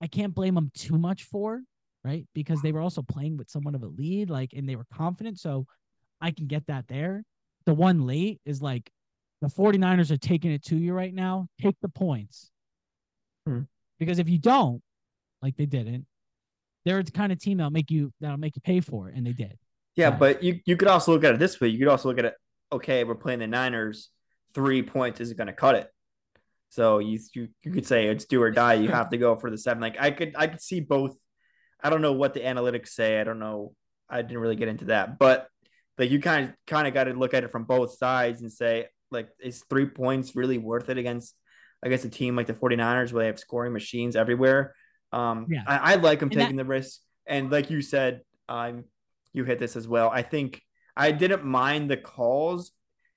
I 0.00 0.06
can't 0.06 0.34
blame 0.34 0.54
them 0.54 0.70
too 0.74 0.98
much 0.98 1.24
for, 1.24 1.62
right? 2.04 2.26
Because 2.34 2.62
they 2.62 2.72
were 2.72 2.80
also 2.80 3.02
playing 3.02 3.36
with 3.36 3.50
somewhat 3.50 3.74
of 3.74 3.82
a 3.82 3.88
lead, 3.88 4.30
like 4.30 4.52
and 4.52 4.68
they 4.68 4.76
were 4.76 4.86
confident. 4.92 5.38
So 5.38 5.66
I 6.20 6.30
can 6.30 6.46
get 6.46 6.66
that 6.66 6.86
there. 6.88 7.24
The 7.66 7.74
one 7.74 8.06
late 8.06 8.40
is 8.44 8.62
like 8.62 8.90
the 9.40 9.48
49ers 9.48 10.10
are 10.10 10.16
taking 10.16 10.52
it 10.52 10.64
to 10.66 10.76
you 10.76 10.92
right 10.92 11.14
now. 11.14 11.46
Take 11.60 11.76
the 11.80 11.88
points. 11.88 12.50
Hmm. 13.46 13.62
Because 13.98 14.18
if 14.18 14.28
you 14.28 14.38
don't, 14.38 14.82
like 15.42 15.56
they 15.56 15.66
didn't, 15.66 16.06
they're 16.84 17.02
the 17.02 17.10
kind 17.10 17.32
of 17.32 17.38
team 17.38 17.58
that'll 17.58 17.70
make 17.70 17.90
you 17.90 18.12
that'll 18.20 18.38
make 18.38 18.56
you 18.56 18.62
pay 18.62 18.80
for 18.80 19.08
it, 19.08 19.14
and 19.14 19.26
they 19.26 19.32
did. 19.32 19.58
Yeah, 19.96 20.10
but 20.10 20.42
you 20.42 20.60
you 20.64 20.76
could 20.76 20.88
also 20.88 21.12
look 21.12 21.24
at 21.24 21.34
it 21.34 21.38
this 21.38 21.60
way. 21.60 21.68
You 21.68 21.78
could 21.78 21.88
also 21.88 22.08
look 22.08 22.18
at 22.18 22.24
it. 22.24 22.34
Okay, 22.72 23.04
we're 23.04 23.14
playing 23.14 23.40
the 23.40 23.46
Niners. 23.46 24.10
Three 24.54 24.82
points 24.82 25.20
isn't 25.20 25.36
going 25.36 25.46
to 25.46 25.52
cut 25.52 25.76
it. 25.76 25.88
So 26.70 26.98
you, 26.98 27.18
you 27.34 27.48
you 27.62 27.72
could 27.72 27.86
say 27.86 28.06
it's 28.06 28.24
do 28.24 28.42
or 28.42 28.50
die. 28.50 28.74
You 28.74 28.88
have 28.88 29.10
to 29.10 29.18
go 29.18 29.36
for 29.36 29.50
the 29.50 29.58
seven. 29.58 29.80
Like 29.82 29.96
I 30.00 30.10
could 30.10 30.34
I 30.36 30.46
could 30.46 30.62
see 30.62 30.80
both. 30.80 31.16
I 31.82 31.90
don't 31.90 32.02
know 32.02 32.12
what 32.12 32.34
the 32.34 32.40
analytics 32.40 32.88
say. 32.88 33.20
I 33.20 33.24
don't 33.24 33.38
know. 33.38 33.74
I 34.08 34.22
didn't 34.22 34.38
really 34.38 34.56
get 34.56 34.68
into 34.68 34.86
that, 34.86 35.18
but 35.18 35.48
like 36.00 36.10
you 36.10 36.20
kind 36.20 36.48
of 36.48 36.54
kind 36.66 36.88
of 36.88 36.94
got 36.94 37.04
to 37.04 37.12
look 37.12 37.34
at 37.34 37.44
it 37.44 37.52
from 37.52 37.64
both 37.64 37.96
sides 37.96 38.42
and 38.42 38.52
say 38.52 38.86
like 39.12 39.28
is 39.40 39.62
three 39.70 39.86
points 39.86 40.34
really 40.34 40.58
worth 40.58 40.88
it 40.88 40.98
against 40.98 41.36
I 41.82 41.88
guess 41.88 42.04
a 42.04 42.08
team 42.08 42.34
like 42.34 42.48
the 42.48 42.54
49ers 42.54 43.12
where 43.12 43.22
they 43.22 43.26
have 43.28 43.38
scoring 43.38 43.72
machines 43.72 44.16
everywhere 44.16 44.74
um, 45.12 45.46
yeah. 45.48 45.62
I, 45.66 45.92
I 45.92 45.94
like 45.96 46.20
them 46.20 46.30
and 46.30 46.38
taking 46.38 46.56
that- 46.56 46.64
the 46.64 46.68
risk. 46.68 47.00
And 47.26 47.50
like 47.50 47.70
you 47.70 47.82
said, 47.82 48.22
um, 48.48 48.84
you 49.32 49.44
hit 49.44 49.58
this 49.58 49.76
as 49.76 49.86
well. 49.86 50.10
I 50.12 50.22
think 50.22 50.62
I 50.96 51.12
didn't 51.12 51.44
mind 51.44 51.90
the 51.90 51.96
calls 51.96 52.72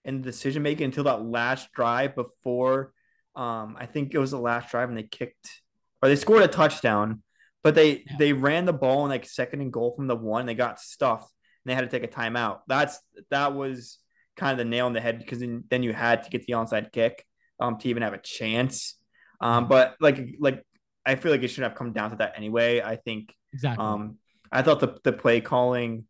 and 0.06 0.20
the 0.20 0.30
decision 0.30 0.62
making 0.62 0.86
until 0.86 1.06
that 1.06 1.26
last 1.26 1.72
drive 1.72 2.16
before. 2.16 2.94
Um, 3.36 3.76
I 3.80 3.88
think 3.88 4.14
it 4.14 4.20
was 4.20 4.32
the 4.32 4.40
last 4.40 4.70
drive 4.70 4.90
and 4.90 4.98
they 4.98 5.04
kicked 5.04 5.62
or 6.02 6.10
they 6.10 6.16
scored 6.16 6.44
a 6.44 6.48
touchdown, 6.48 7.24
but 7.64 7.74
they 7.74 8.04
yeah. 8.06 8.16
they 8.20 8.34
ran 8.34 8.66
the 8.66 8.74
ball 8.74 9.06
in 9.06 9.10
like 9.10 9.26
second 9.26 9.62
and 9.62 9.74
goal 9.74 9.96
from 9.96 10.06
the 10.06 10.16
one. 10.16 10.46
They 10.46 10.54
got 10.54 10.80
stuffed 10.80 11.34
and 11.64 11.72
they 11.72 11.76
had 11.76 11.90
to 11.90 12.00
take 12.00 12.04
a 12.04 12.14
timeout. 12.14 12.60
That's 12.68 13.00
that 13.32 13.54
was 13.54 14.00
kind 14.36 14.52
of 14.52 14.58
the 14.58 14.66
nail 14.70 14.88
in 14.88 14.94
the 14.94 15.02
head 15.02 15.20
because 15.20 15.40
then, 15.40 15.64
then 15.70 15.84
you 15.84 15.94
had 15.94 16.24
to 16.24 16.30
get 16.30 16.46
the 16.46 16.54
onside 16.54 16.92
kick 16.92 17.26
um, 17.60 17.78
to 17.78 17.90
even 17.90 18.04
have 18.04 18.14
a 18.14 18.18
chance. 18.18 18.96
Um, 19.40 19.68
but 19.68 19.96
like 20.00 20.36
like 20.40 20.64
I 21.06 21.16
feel 21.16 21.32
like 21.32 21.44
it 21.44 21.50
should 21.50 21.64
have 21.64 21.76
come 21.76 21.94
down 21.94 22.12
to 22.12 22.16
that 22.18 22.34
anyway. 22.38 22.82
I 22.82 22.96
think 22.96 23.34
exactly. 23.54 23.86
Um, 23.86 24.18
I 24.52 24.62
thought 24.62 24.80
the 24.80 24.98
the 25.04 25.14
play 25.14 25.42
calling 25.42 26.06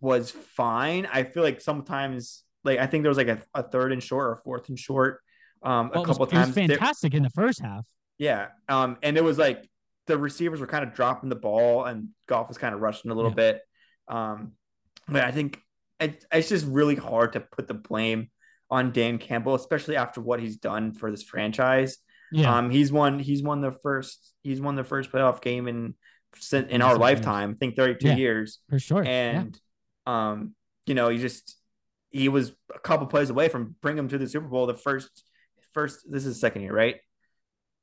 was 0.00 0.30
fine. 0.30 1.06
I 1.12 1.24
feel 1.24 1.42
like 1.42 1.60
sometimes, 1.60 2.42
like 2.64 2.78
I 2.78 2.86
think 2.86 3.02
there 3.02 3.10
was 3.10 3.18
like 3.18 3.28
a, 3.28 3.42
a 3.54 3.62
third 3.62 3.92
and 3.92 4.02
short 4.02 4.26
or 4.26 4.32
a 4.32 4.42
fourth 4.42 4.68
and 4.68 4.78
short, 4.78 5.20
um, 5.62 5.90
well, 5.94 6.02
a 6.02 6.06
couple 6.06 6.26
was, 6.26 6.32
times. 6.32 6.54
fantastic 6.54 7.14
in 7.14 7.22
the 7.22 7.30
first 7.30 7.60
half. 7.60 7.84
Yeah, 8.18 8.48
um, 8.68 8.96
and 9.02 9.16
it 9.16 9.24
was 9.24 9.38
like 9.38 9.68
the 10.06 10.18
receivers 10.18 10.60
were 10.60 10.66
kind 10.66 10.84
of 10.84 10.94
dropping 10.94 11.28
the 11.28 11.36
ball, 11.36 11.84
and 11.84 12.08
Goff 12.26 12.48
was 12.48 12.58
kind 12.58 12.74
of 12.74 12.80
rushing 12.80 13.10
a 13.10 13.14
little 13.14 13.30
yeah. 13.30 13.36
bit. 13.36 13.60
Um, 14.08 14.52
but 15.08 15.24
I 15.24 15.30
think 15.30 15.60
it, 16.00 16.24
it's 16.32 16.48
just 16.48 16.66
really 16.66 16.96
hard 16.96 17.34
to 17.34 17.40
put 17.40 17.68
the 17.68 17.74
blame 17.74 18.30
on 18.70 18.92
Dan 18.92 19.18
Campbell, 19.18 19.54
especially 19.54 19.96
after 19.96 20.20
what 20.20 20.40
he's 20.40 20.56
done 20.56 20.92
for 20.92 21.10
this 21.10 21.22
franchise. 21.22 21.98
Yeah. 22.32 22.56
Um, 22.56 22.70
he's 22.70 22.90
won. 22.90 23.18
He's 23.18 23.42
won 23.42 23.60
the 23.60 23.72
first. 23.72 24.32
He's 24.42 24.60
won 24.60 24.74
the 24.74 24.84
first 24.84 25.12
playoff 25.12 25.42
game 25.42 25.68
in 25.68 25.94
in 26.52 26.80
our 26.80 26.96
lifetime. 26.96 27.50
I 27.50 27.54
think 27.58 27.76
thirty 27.76 27.94
two 27.94 28.08
yeah, 28.08 28.16
years 28.16 28.58
for 28.70 28.78
sure. 28.78 29.04
And 29.04 29.58
yeah. 30.06 30.30
um, 30.30 30.54
you 30.86 30.94
know, 30.94 31.10
he 31.10 31.18
just 31.18 31.56
he 32.10 32.28
was 32.30 32.52
a 32.74 32.78
couple 32.78 33.06
plays 33.06 33.28
away 33.28 33.48
from 33.48 33.76
bring 33.82 33.98
him 33.98 34.08
to 34.08 34.16
the 34.18 34.26
Super 34.26 34.48
Bowl. 34.48 34.66
The 34.66 34.74
first, 34.74 35.10
first. 35.74 36.10
This 36.10 36.24
is 36.24 36.40
second 36.40 36.62
year, 36.62 36.72
right? 36.72 36.96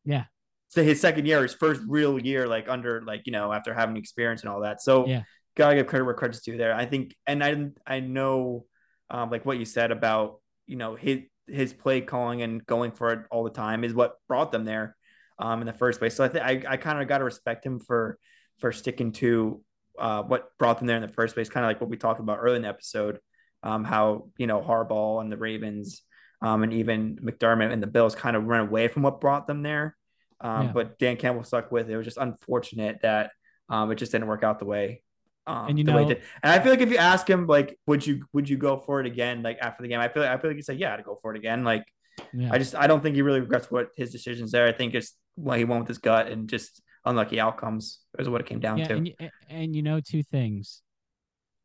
Yeah. 0.03 0.25
So 0.69 0.83
his 0.83 0.99
second 0.99 1.25
year, 1.25 1.41
his 1.41 1.53
first 1.53 1.81
real 1.87 2.19
year, 2.19 2.47
like 2.47 2.69
under, 2.69 3.01
like 3.01 3.23
you 3.25 3.31
know, 3.31 3.51
after 3.51 3.73
having 3.73 3.97
experience 3.97 4.41
and 4.41 4.51
all 4.51 4.61
that. 4.61 4.81
So 4.81 5.07
yeah, 5.07 5.23
gotta 5.59 5.75
give 5.75 5.87
credit 5.87 6.05
where 6.05 6.13
credit's 6.13 6.41
due 6.41 6.57
there. 6.57 6.73
I 6.73 6.85
think, 6.85 7.15
and 7.27 7.43
I 7.43 7.69
I 7.85 7.99
know, 7.99 8.65
um, 9.09 9.29
like 9.29 9.45
what 9.45 9.59
you 9.59 9.65
said 9.65 9.91
about 9.91 10.39
you 10.65 10.77
know 10.77 10.95
his 10.95 11.19
his 11.47 11.73
play 11.73 12.01
calling 12.01 12.41
and 12.41 12.65
going 12.65 12.91
for 12.91 13.11
it 13.11 13.19
all 13.29 13.43
the 13.43 13.49
time 13.49 13.83
is 13.83 13.93
what 13.93 14.15
brought 14.27 14.51
them 14.51 14.65
there 14.65 14.95
um, 15.37 15.61
in 15.61 15.67
the 15.67 15.73
first 15.73 15.99
place. 15.99 16.15
So 16.15 16.23
I 16.23 16.29
think 16.29 16.45
I, 16.45 16.73
I 16.73 16.77
kind 16.77 17.01
of 17.01 17.07
got 17.07 17.19
to 17.19 17.23
respect 17.23 17.65
him 17.65 17.79
for 17.79 18.17
for 18.59 18.71
sticking 18.71 19.11
to 19.13 19.61
uh, 19.97 20.23
what 20.23 20.57
brought 20.57 20.77
them 20.79 20.87
there 20.87 20.95
in 20.95 21.01
the 21.01 21.07
first 21.09 21.35
place. 21.35 21.49
Kind 21.49 21.65
of 21.65 21.69
like 21.69 21.81
what 21.81 21.89
we 21.89 21.97
talked 21.97 22.19
about 22.19 22.39
earlier 22.39 22.55
in 22.55 22.61
the 22.61 22.69
episode, 22.69 23.19
um, 23.61 23.83
how 23.83 24.29
you 24.37 24.47
know 24.47 24.61
Harbaugh 24.61 25.21
and 25.21 25.31
the 25.31 25.37
Ravens 25.37 26.03
um, 26.41 26.63
and 26.63 26.73
even 26.73 27.17
McDermott 27.17 27.73
and 27.73 27.83
the 27.83 27.87
Bills 27.87 28.15
kind 28.15 28.35
of 28.35 28.45
ran 28.45 28.61
away 28.61 28.87
from 28.87 29.03
what 29.03 29.19
brought 29.19 29.45
them 29.45 29.61
there. 29.61 29.97
Um, 30.39 30.67
yeah. 30.67 30.71
But 30.71 30.99
Dan 30.99 31.17
Campbell 31.17 31.43
stuck 31.43 31.69
with 31.69 31.89
it. 31.89 31.93
It 31.93 31.97
was 31.97 32.05
just 32.05 32.17
unfortunate 32.17 33.01
that 33.01 33.31
um, 33.67 33.91
it 33.91 33.95
just 33.95 34.13
didn't 34.13 34.27
work 34.27 34.43
out 34.43 34.59
the 34.59 34.65
way 34.65 35.03
um, 35.47 35.69
and 35.69 35.77
you 35.77 35.83
know, 35.83 35.97
and 35.97 36.19
I 36.43 36.59
feel 36.59 36.71
like 36.71 36.81
if 36.81 36.91
you 36.91 36.97
ask 36.97 37.27
him, 37.27 37.47
like, 37.47 37.77
would 37.87 38.05
you 38.05 38.25
would 38.33 38.47
you 38.47 38.57
go 38.57 38.77
for 38.77 38.99
it 38.99 39.07
again? 39.07 39.41
Like 39.41 39.57
after 39.61 39.81
the 39.81 39.89
game, 39.89 39.99
I 39.99 40.07
feel 40.07 40.23
like, 40.23 40.31
I 40.31 40.37
feel 40.39 40.51
like 40.51 40.57
he 40.57 40.61
said, 40.61 40.79
yeah, 40.79 40.95
to 40.95 41.03
go 41.03 41.17
for 41.21 41.33
it 41.33 41.37
again. 41.37 41.63
Like, 41.63 41.85
yeah. 42.33 42.49
I 42.51 42.57
just 42.57 42.75
I 42.75 42.87
don't 42.87 43.01
think 43.01 43.15
he 43.15 43.21
really 43.21 43.39
regrets 43.39 43.71
what 43.71 43.89
his 43.97 44.11
decisions 44.11 44.51
there. 44.51 44.67
I 44.67 44.71
think 44.71 44.93
it's 44.93 45.13
why 45.35 45.57
he 45.57 45.65
went 45.65 45.81
with 45.81 45.87
his 45.87 45.97
gut 45.97 46.27
and 46.27 46.47
just 46.47 46.81
unlucky 47.05 47.39
outcomes 47.39 47.99
is 48.19 48.29
what 48.29 48.41
it 48.41 48.47
came 48.47 48.59
down 48.59 48.77
yeah, 48.77 48.87
to. 48.87 48.93
And, 48.95 49.13
and 49.49 49.75
you 49.75 49.81
know, 49.81 49.99
two 49.99 50.23
things. 50.23 50.81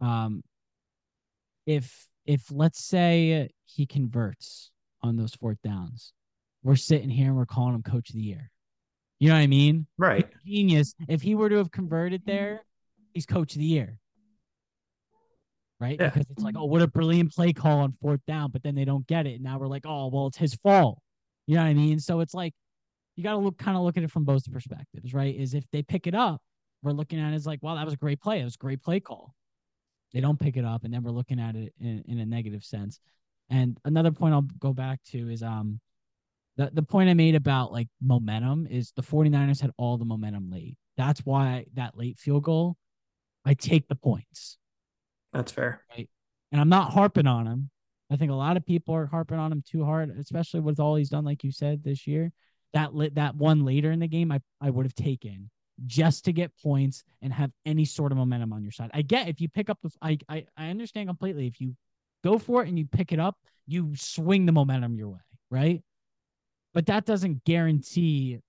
Um, 0.00 0.42
if 1.66 2.06
if 2.26 2.50
let's 2.50 2.82
say 2.82 3.50
he 3.66 3.86
converts 3.86 4.70
on 5.02 5.16
those 5.16 5.34
fourth 5.34 5.58
downs, 5.62 6.12
we're 6.62 6.76
sitting 6.76 7.10
here 7.10 7.26
and 7.26 7.36
we're 7.36 7.46
calling 7.46 7.74
him 7.74 7.82
coach 7.82 8.08
of 8.08 8.16
the 8.16 8.22
year. 8.22 8.50
You 9.18 9.28
know 9.28 9.34
what 9.34 9.42
I 9.42 9.46
mean? 9.46 9.86
Right. 9.98 10.26
Genius. 10.46 10.94
If 11.08 11.22
he 11.22 11.34
were 11.34 11.48
to 11.48 11.56
have 11.56 11.70
converted 11.70 12.22
there 12.26 12.62
he's 13.14 13.26
coach 13.26 13.54
of 13.54 13.58
the 13.58 13.64
year. 13.64 13.98
Right? 15.80 15.96
Yeah. 15.98 16.10
Because 16.10 16.26
it's 16.30 16.42
like, 16.42 16.54
oh, 16.56 16.64
what 16.64 16.82
a 16.82 16.86
brilliant 16.86 17.34
play 17.34 17.52
call 17.52 17.80
on 17.80 17.94
fourth 18.00 18.20
down, 18.26 18.50
but 18.50 18.62
then 18.62 18.74
they 18.74 18.84
don't 18.84 19.06
get 19.06 19.26
it. 19.26 19.34
And 19.34 19.42
now 19.42 19.58
we're 19.58 19.66
like, 19.66 19.84
oh, 19.86 20.08
well, 20.08 20.26
it's 20.26 20.36
his 20.36 20.54
fault. 20.54 20.98
You 21.46 21.56
know 21.56 21.62
what 21.62 21.68
I 21.68 21.74
mean? 21.74 21.98
So 22.00 22.20
it's 22.20 22.34
like 22.34 22.54
you 23.16 23.22
gotta 23.22 23.38
look 23.38 23.58
kind 23.58 23.76
of 23.76 23.84
look 23.84 23.96
at 23.96 24.02
it 24.02 24.10
from 24.10 24.24
both 24.24 24.50
perspectives, 24.50 25.14
right? 25.14 25.34
Is 25.34 25.54
if 25.54 25.64
they 25.72 25.82
pick 25.82 26.06
it 26.06 26.14
up, 26.14 26.40
we're 26.82 26.92
looking 26.92 27.20
at 27.20 27.32
it 27.32 27.36
as 27.36 27.46
like, 27.46 27.62
wow, 27.62 27.74
that 27.76 27.84
was 27.84 27.94
a 27.94 27.98
great 27.98 28.20
play. 28.20 28.40
It 28.40 28.44
was 28.44 28.54
a 28.54 28.58
great 28.58 28.82
play 28.82 29.00
call. 29.00 29.34
They 30.12 30.20
don't 30.20 30.38
pick 30.38 30.56
it 30.56 30.64
up, 30.64 30.84
and 30.84 30.92
then 30.92 31.02
we're 31.02 31.10
looking 31.10 31.40
at 31.40 31.56
it 31.56 31.72
in, 31.80 32.04
in 32.06 32.18
a 32.18 32.26
negative 32.26 32.64
sense. 32.64 33.00
And 33.50 33.78
another 33.84 34.10
point 34.10 34.34
I'll 34.34 34.48
go 34.58 34.72
back 34.72 35.00
to 35.10 35.30
is 35.30 35.42
um 35.42 35.80
the, 36.56 36.70
the 36.72 36.82
point 36.82 37.10
I 37.10 37.14
made 37.14 37.34
about 37.34 37.72
like 37.72 37.88
momentum 38.00 38.66
is 38.70 38.92
the 38.94 39.02
49ers 39.02 39.60
had 39.60 39.72
all 39.76 39.96
the 39.96 40.04
momentum 40.04 40.50
late. 40.50 40.76
That's 40.96 41.20
why 41.20 41.66
that 41.74 41.96
late 41.96 42.18
field 42.18 42.44
goal 42.44 42.76
I 43.44 43.54
take 43.54 43.88
the 43.88 43.94
points. 43.94 44.58
That's 45.32 45.52
fair. 45.52 45.82
Right. 45.90 46.08
And 46.52 46.60
I'm 46.60 46.68
not 46.68 46.92
harping 46.92 47.26
on 47.26 47.46
him. 47.46 47.70
I 48.10 48.16
think 48.16 48.30
a 48.30 48.34
lot 48.34 48.56
of 48.56 48.64
people 48.64 48.94
are 48.94 49.06
harping 49.06 49.38
on 49.38 49.50
him 49.50 49.62
too 49.66 49.84
hard, 49.84 50.16
especially 50.18 50.60
with 50.60 50.78
all 50.78 50.94
he's 50.94 51.08
done, 51.08 51.24
like 51.24 51.42
you 51.42 51.50
said 51.50 51.82
this 51.82 52.06
year. 52.06 52.32
That 52.72 52.94
lit 52.94 53.14
that 53.16 53.34
one 53.34 53.64
later 53.64 53.92
in 53.92 54.00
the 54.00 54.08
game, 54.08 54.30
I, 54.32 54.40
I 54.60 54.70
would 54.70 54.86
have 54.86 54.94
taken 54.94 55.50
just 55.86 56.24
to 56.24 56.32
get 56.32 56.52
points 56.62 57.02
and 57.22 57.32
have 57.32 57.50
any 57.66 57.84
sort 57.84 58.12
of 58.12 58.18
momentum 58.18 58.52
on 58.52 58.62
your 58.62 58.72
side. 58.72 58.90
I 58.94 59.02
get 59.02 59.28
if 59.28 59.40
you 59.40 59.48
pick 59.48 59.70
up 59.70 59.78
the 59.82 59.90
I, 60.00 60.18
I 60.28 60.46
I 60.56 60.68
understand 60.68 61.08
completely. 61.08 61.46
If 61.46 61.60
you 61.60 61.74
go 62.22 62.38
for 62.38 62.62
it 62.62 62.68
and 62.68 62.78
you 62.78 62.86
pick 62.86 63.12
it 63.12 63.18
up, 63.18 63.36
you 63.66 63.94
swing 63.96 64.46
the 64.46 64.52
momentum 64.52 64.96
your 64.96 65.08
way, 65.08 65.18
right? 65.50 65.82
But 66.72 66.86
that 66.86 67.06
doesn't 67.06 67.44
guarantee 67.44 68.40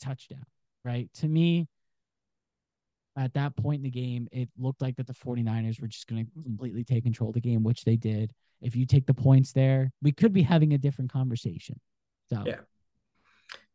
touchdown, 0.00 0.44
right? 0.84 1.08
To 1.14 1.28
me, 1.28 1.68
at 3.16 3.34
that 3.34 3.56
point 3.56 3.78
in 3.78 3.82
the 3.82 3.90
game, 3.90 4.28
it 4.30 4.48
looked 4.58 4.82
like 4.82 4.96
that 4.96 5.06
the 5.06 5.14
49ers 5.14 5.80
were 5.80 5.88
just 5.88 6.06
going 6.06 6.26
to 6.26 6.42
completely 6.42 6.84
take 6.84 7.04
control 7.04 7.30
of 7.30 7.34
the 7.34 7.40
game, 7.40 7.62
which 7.62 7.84
they 7.84 7.96
did. 7.96 8.32
If 8.60 8.76
you 8.76 8.86
take 8.86 9.06
the 9.06 9.14
points 9.14 9.52
there, 9.52 9.92
we 10.02 10.12
could 10.12 10.32
be 10.32 10.42
having 10.42 10.74
a 10.74 10.78
different 10.78 11.12
conversation. 11.12 11.80
So, 12.28 12.42
yeah. 12.44 12.56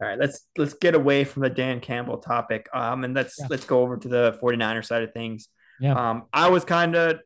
All 0.02 0.08
right, 0.08 0.20
let's 0.20 0.48
let's 0.58 0.74
get 0.74 0.96
away 0.96 1.24
from 1.24 1.44
the 1.44 1.50
Dan 1.50 1.80
Campbell 1.80 2.18
topic. 2.18 2.68
Um, 2.74 3.04
and 3.04 3.14
let's 3.14 3.36
yeah. 3.40 3.48
let's 3.50 3.66
go 3.66 3.82
over 3.82 3.98
to 3.98 4.08
the 4.08 4.38
49er 4.42 4.86
side 4.86 5.04
of 5.04 5.14
things. 5.14 5.48
Yeah. 5.80 5.94
Um, 5.94 6.24
I 6.34 6.50
was 6.50 6.66
kind 6.66 6.96
of 6.96 7.20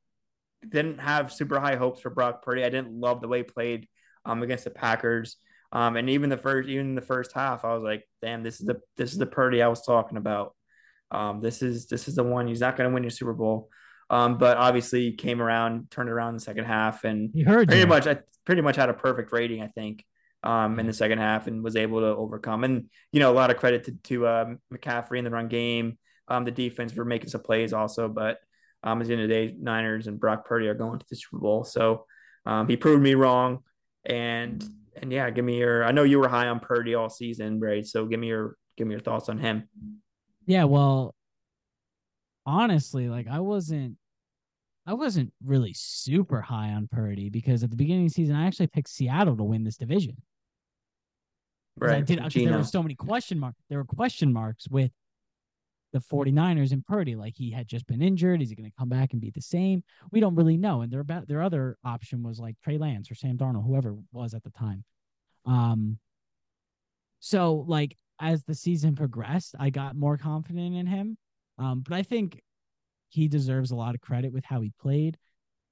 didn't 0.67 0.99
have 0.99 1.32
super 1.32 1.60
high 1.60 1.75
hopes 1.75 2.01
for 2.01 2.10
Brock 2.10 2.43
Purdy. 2.43 2.63
I 2.63 2.69
didn't 2.69 2.91
love 2.91 3.21
the 3.21 3.28
way 3.28 3.39
he 3.39 3.43
played 3.43 3.88
um 4.25 4.43
against 4.43 4.65
the 4.65 4.71
Packers. 4.71 5.38
Um, 5.71 5.95
and 5.95 6.10
even 6.10 6.30
the 6.30 6.38
first 6.38 6.69
even 6.69 6.95
the 6.95 7.01
first 7.01 7.32
half, 7.34 7.65
I 7.65 7.73
was 7.73 7.84
like, 7.84 8.08
damn, 8.21 8.43
this 8.43 8.60
is 8.60 8.65
the 8.67 8.82
this 8.97 9.12
is 9.12 9.17
the 9.17 9.25
Purdy 9.25 9.62
I 9.62 9.67
was 9.67 9.82
talking 9.82 10.17
about. 10.17 10.54
Um, 11.15 11.39
this 11.39 11.62
is 11.62 11.88
this 11.88 12.08
is 12.08 12.15
the 12.15 12.23
one 12.23 12.47
he's 12.47 12.60
not 12.60 12.75
going 12.75 12.89
to 12.89 12.93
win 12.93 13.04
your 13.04 13.10
Super 13.10 13.34
Bowl. 13.34 13.69
Um, 14.10 14.38
but 14.38 14.58
obviously 14.58 15.13
came 15.13 15.41
around, 15.41 15.89
turned 15.89 16.10
around 16.10 16.30
in 16.30 16.36
the 16.36 16.41
second 16.41 16.65
half, 16.65 17.06
and 17.06 17.32
you 17.34 17.45
heard 17.45 17.69
pretty 17.69 17.86
much 17.86 18.06
I 18.06 18.19
pretty 18.45 18.62
much 18.62 18.75
had 18.75 18.89
a 18.89 18.93
perfect 18.93 19.32
rating, 19.32 19.63
I 19.63 19.67
think, 19.67 20.06
um, 20.43 20.80
in 20.80 20.86
the 20.86 20.93
second 20.93 21.17
half, 21.17 21.47
and 21.47 21.63
was 21.63 21.75
able 21.75 22.01
to 22.01 22.08
overcome. 22.08 22.63
And 22.63 22.89
you 23.12 23.19
know, 23.19 23.32
a 23.32 23.34
lot 23.34 23.49
of 23.49 23.58
credit 23.58 23.86
to 23.86 23.91
to 24.04 24.28
uh, 24.28 24.45
McCaffrey 24.73 25.17
in 25.17 25.23
the 25.23 25.32
run 25.32 25.47
game. 25.47 25.97
Um, 26.28 26.43
the 26.43 26.51
defense 26.51 26.91
for 26.91 27.06
making 27.06 27.30
some 27.30 27.41
plays 27.41 27.71
also, 27.71 28.08
but 28.08 28.39
um, 28.84 29.01
at 29.01 29.08
the 29.08 29.13
end 29.13 29.23
of 29.23 29.30
the 29.30 29.34
day, 29.34 29.56
Niners 29.60 30.08
and 30.08 30.19
Brock 30.19 30.45
Purdy 30.45 30.67
are 30.67 30.73
going 30.73 30.99
to 30.99 31.06
the 31.10 31.15
Super 31.15 31.38
Bowl. 31.38 31.63
So 31.63 32.06
um, 32.45 32.67
he 32.67 32.78
proved 32.78 33.01
me 33.01 33.15
wrong, 33.15 33.60
and 34.06 34.63
and 34.95 35.12
yeah, 35.12 35.30
give 35.30 35.45
me 35.45 35.60
your. 35.60 35.84
I 35.84 35.91
know 35.91 36.04
you 36.04 36.19
were 36.19 36.28
high 36.28 36.47
on 36.47 36.60
Purdy 36.60 36.93
all 36.93 37.10
season, 37.10 37.60
right? 37.60 37.86
So 37.86 38.06
give 38.06 38.19
me 38.19 38.28
your 38.28 38.56
give 38.78 38.86
me 38.86 38.93
your 38.93 39.01
thoughts 39.01 39.30
on 39.30 39.39
him. 39.39 39.67
Yeah, 40.45 40.65
well, 40.65 41.15
honestly, 42.45 43.10
like 43.10 43.27
I 43.27 43.39
wasn't, 43.39 43.97
I 44.86 44.93
wasn't 44.93 45.34
really 45.43 45.73
super 45.73 46.41
high 46.41 46.69
on 46.69 46.88
Purdy 46.88 47.29
because 47.29 47.63
at 47.63 47.71
the 47.71 47.75
beginning 47.75 48.05
of 48.05 48.12
the 48.12 48.13
season, 48.13 48.36
I 48.36 48.45
actually 48.45 48.67
picked 48.67 48.89
Seattle 48.89 49.36
to 49.38 49.43
win 49.43 49.63
this 49.63 49.77
division. 49.77 50.17
Right. 51.77 51.97
I 51.97 52.01
did. 52.01 52.19
There 52.19 52.58
were 52.58 52.63
so 52.63 52.81
many 52.81 52.95
question 52.95 53.39
marks. 53.39 53.60
There 53.69 53.79
were 53.79 53.86
question 53.86 54.31
marks 54.31 54.69
with 54.69 54.91
the 55.91 55.99
49ers 55.99 56.71
and 56.71 56.86
Purdy. 56.86 57.15
Like 57.15 57.34
he 57.36 57.51
had 57.51 57.67
just 57.67 57.86
been 57.88 58.01
injured. 58.01 58.41
Is 58.41 58.49
he 58.49 58.55
going 58.55 58.69
to 58.69 58.75
come 58.77 58.89
back 58.89 59.12
and 59.12 59.21
be 59.21 59.31
the 59.31 59.41
same? 59.41 59.84
We 60.12 60.19
don't 60.19 60.36
really 60.36 60.58
know. 60.58 60.81
And 60.81 60.91
their 60.91 61.03
their 61.27 61.41
other 61.41 61.77
option 61.84 62.23
was 62.23 62.39
like 62.39 62.55
Trey 62.63 62.77
Lance 62.77 63.12
or 63.12 63.15
Sam 63.15 63.38
Darnold, 63.38 63.65
whoever 63.65 63.95
was 64.12 64.34
at 64.34 64.43
the 64.43 64.51
time. 64.51 64.84
Um. 65.45 65.97
So 67.19 67.65
like 67.67 67.97
as 68.19 68.43
the 68.43 68.56
season 68.56 68.95
progressed, 68.95 69.56
I 69.60 69.69
got 69.69 69.95
more 69.95 70.17
confident 70.17 70.75
in 70.75 70.88
him. 70.88 71.17
Um, 71.58 71.82
but 71.82 71.95
I 71.95 72.04
think 72.04 72.41
he 73.10 73.28
deserves 73.28 73.71
a 73.71 73.75
lot 73.75 73.95
of 73.95 74.01
credit 74.01 74.34
with 74.34 74.45
how 74.45 74.62
he 74.62 74.71
played. 74.82 75.17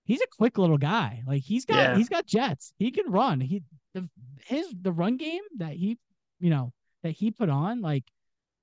He's 0.06 0.22
a 0.22 0.38
quick 0.38 0.58
little 0.58 0.78
guy. 0.78 1.24
Like 1.26 1.44
he's 1.44 1.66
got 1.66 1.78
yeah. 1.78 1.98
he's 1.98 2.10
got 2.10 2.26
jets. 2.26 2.74
He 2.78 2.92
can 2.92 3.10
run. 3.10 3.40
He 3.40 3.64
the 3.94 4.10
his 4.46 4.74
the 4.82 4.92
run 4.92 5.18
game 5.18 5.42
that 5.58 5.74
he 5.74 5.98
you 6.40 6.50
know 6.50 6.74
that 7.04 7.12
he 7.12 7.32
put 7.32 7.50
on 7.50 7.82
like 7.82 8.04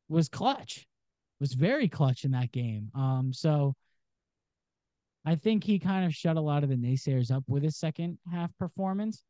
was 0.09 0.29
clutch 0.29 0.87
was 1.41 1.55
very 1.55 1.89
clutch 1.89 2.25
in 2.25 2.33
that 2.33 2.53
game. 2.53 2.91
Um, 2.95 3.33
so 3.33 3.75
I 5.25 5.35
think 5.35 5.65
he 5.65 5.79
kind 5.79 6.05
of 6.07 6.15
shut 6.15 6.37
a 6.37 6.41
lot 6.41 6.63
of 6.63 6.69
the 6.69 6.77
naysayers 6.77 7.31
up 7.31 7.45
with 7.47 7.63
his 7.63 7.77
second 7.77 8.19
half 8.31 8.51
performance. 8.59 9.25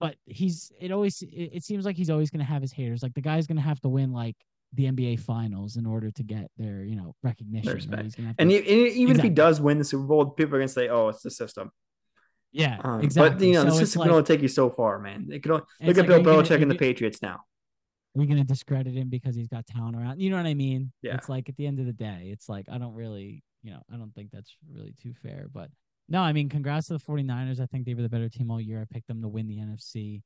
But 0.00 0.16
he's 0.26 0.72
it 0.80 0.90
always 0.90 1.22
it, 1.22 1.50
it 1.52 1.64
seems 1.64 1.84
like 1.84 1.96
he's 1.96 2.10
always 2.10 2.30
gonna 2.30 2.44
have 2.44 2.62
his 2.62 2.72
haters. 2.72 3.02
Like 3.02 3.14
the 3.14 3.20
guy's 3.20 3.46
gonna 3.46 3.60
have 3.60 3.80
to 3.82 3.88
win 3.88 4.12
like 4.12 4.36
the 4.72 4.84
NBA 4.84 5.20
finals 5.20 5.76
in 5.76 5.84
order 5.84 6.10
to 6.10 6.22
get 6.22 6.50
their, 6.56 6.84
you 6.84 6.96
know, 6.96 7.14
recognition. 7.22 7.74
Respect. 7.74 8.16
And, 8.38 8.50
even 8.50 8.86
exactly. 8.86 9.10
if 9.10 9.22
he 9.22 9.28
does 9.28 9.60
win 9.60 9.78
the 9.78 9.84
Super 9.84 10.04
Bowl, 10.04 10.26
people 10.26 10.56
are 10.56 10.58
gonna 10.58 10.68
say, 10.68 10.88
"Oh, 10.88 11.08
it's 11.08 11.22
the 11.22 11.30
system." 11.30 11.70
Yeah, 12.52 12.78
um, 12.82 13.00
exactly. 13.00 13.36
But 13.36 13.46
you 13.46 13.52
know, 13.52 13.64
so 13.64 13.70
the 13.70 13.76
system 13.76 14.00
like, 14.00 14.06
can 14.06 14.14
only 14.14 14.24
take 14.24 14.42
you 14.42 14.48
so 14.48 14.70
far, 14.70 14.98
man. 14.98 15.28
It 15.30 15.42
can 15.42 15.52
only, 15.52 15.64
look 15.82 15.98
at 15.98 16.08
like, 16.08 16.22
Bill 16.22 16.34
Belichick 16.34 16.48
gonna, 16.48 16.62
and 16.62 16.70
the 16.70 16.76
Patriots 16.76 17.22
now 17.22 17.40
are 18.16 18.18
we 18.18 18.26
going 18.26 18.38
to 18.38 18.44
discredit 18.44 18.94
him 18.94 19.08
because 19.08 19.36
he's 19.36 19.48
got 19.48 19.66
talent 19.66 19.96
around? 19.96 20.20
You 20.20 20.30
know 20.30 20.36
what 20.36 20.46
I 20.46 20.54
mean? 20.54 20.92
Yeah. 21.02 21.14
It's 21.14 21.28
like 21.28 21.48
at 21.48 21.56
the 21.56 21.66
end 21.66 21.78
of 21.78 21.86
the 21.86 21.92
day, 21.92 22.30
it's 22.32 22.48
like 22.48 22.66
I 22.70 22.78
don't 22.78 22.94
really, 22.94 23.42
you 23.62 23.70
know, 23.70 23.82
I 23.92 23.96
don't 23.96 24.12
think 24.14 24.30
that's 24.32 24.52
really 24.68 24.94
too 25.00 25.14
fair. 25.22 25.48
But 25.52 25.70
no, 26.10 26.20
I 26.20 26.32
mean, 26.32 26.48
congrats 26.48 26.88
to 26.88 26.94
the 26.94 26.98
49ers. 26.98 27.60
I 27.60 27.66
think 27.66 27.86
they 27.86 27.94
were 27.94 28.02
the 28.02 28.08
better 28.08 28.28
team 28.28 28.50
all 28.50 28.60
year. 28.60 28.80
I 28.80 28.92
picked 28.92 29.08
them 29.08 29.22
to 29.22 29.28
win 29.28 29.48
the 29.48 29.58
NFC 29.58 30.22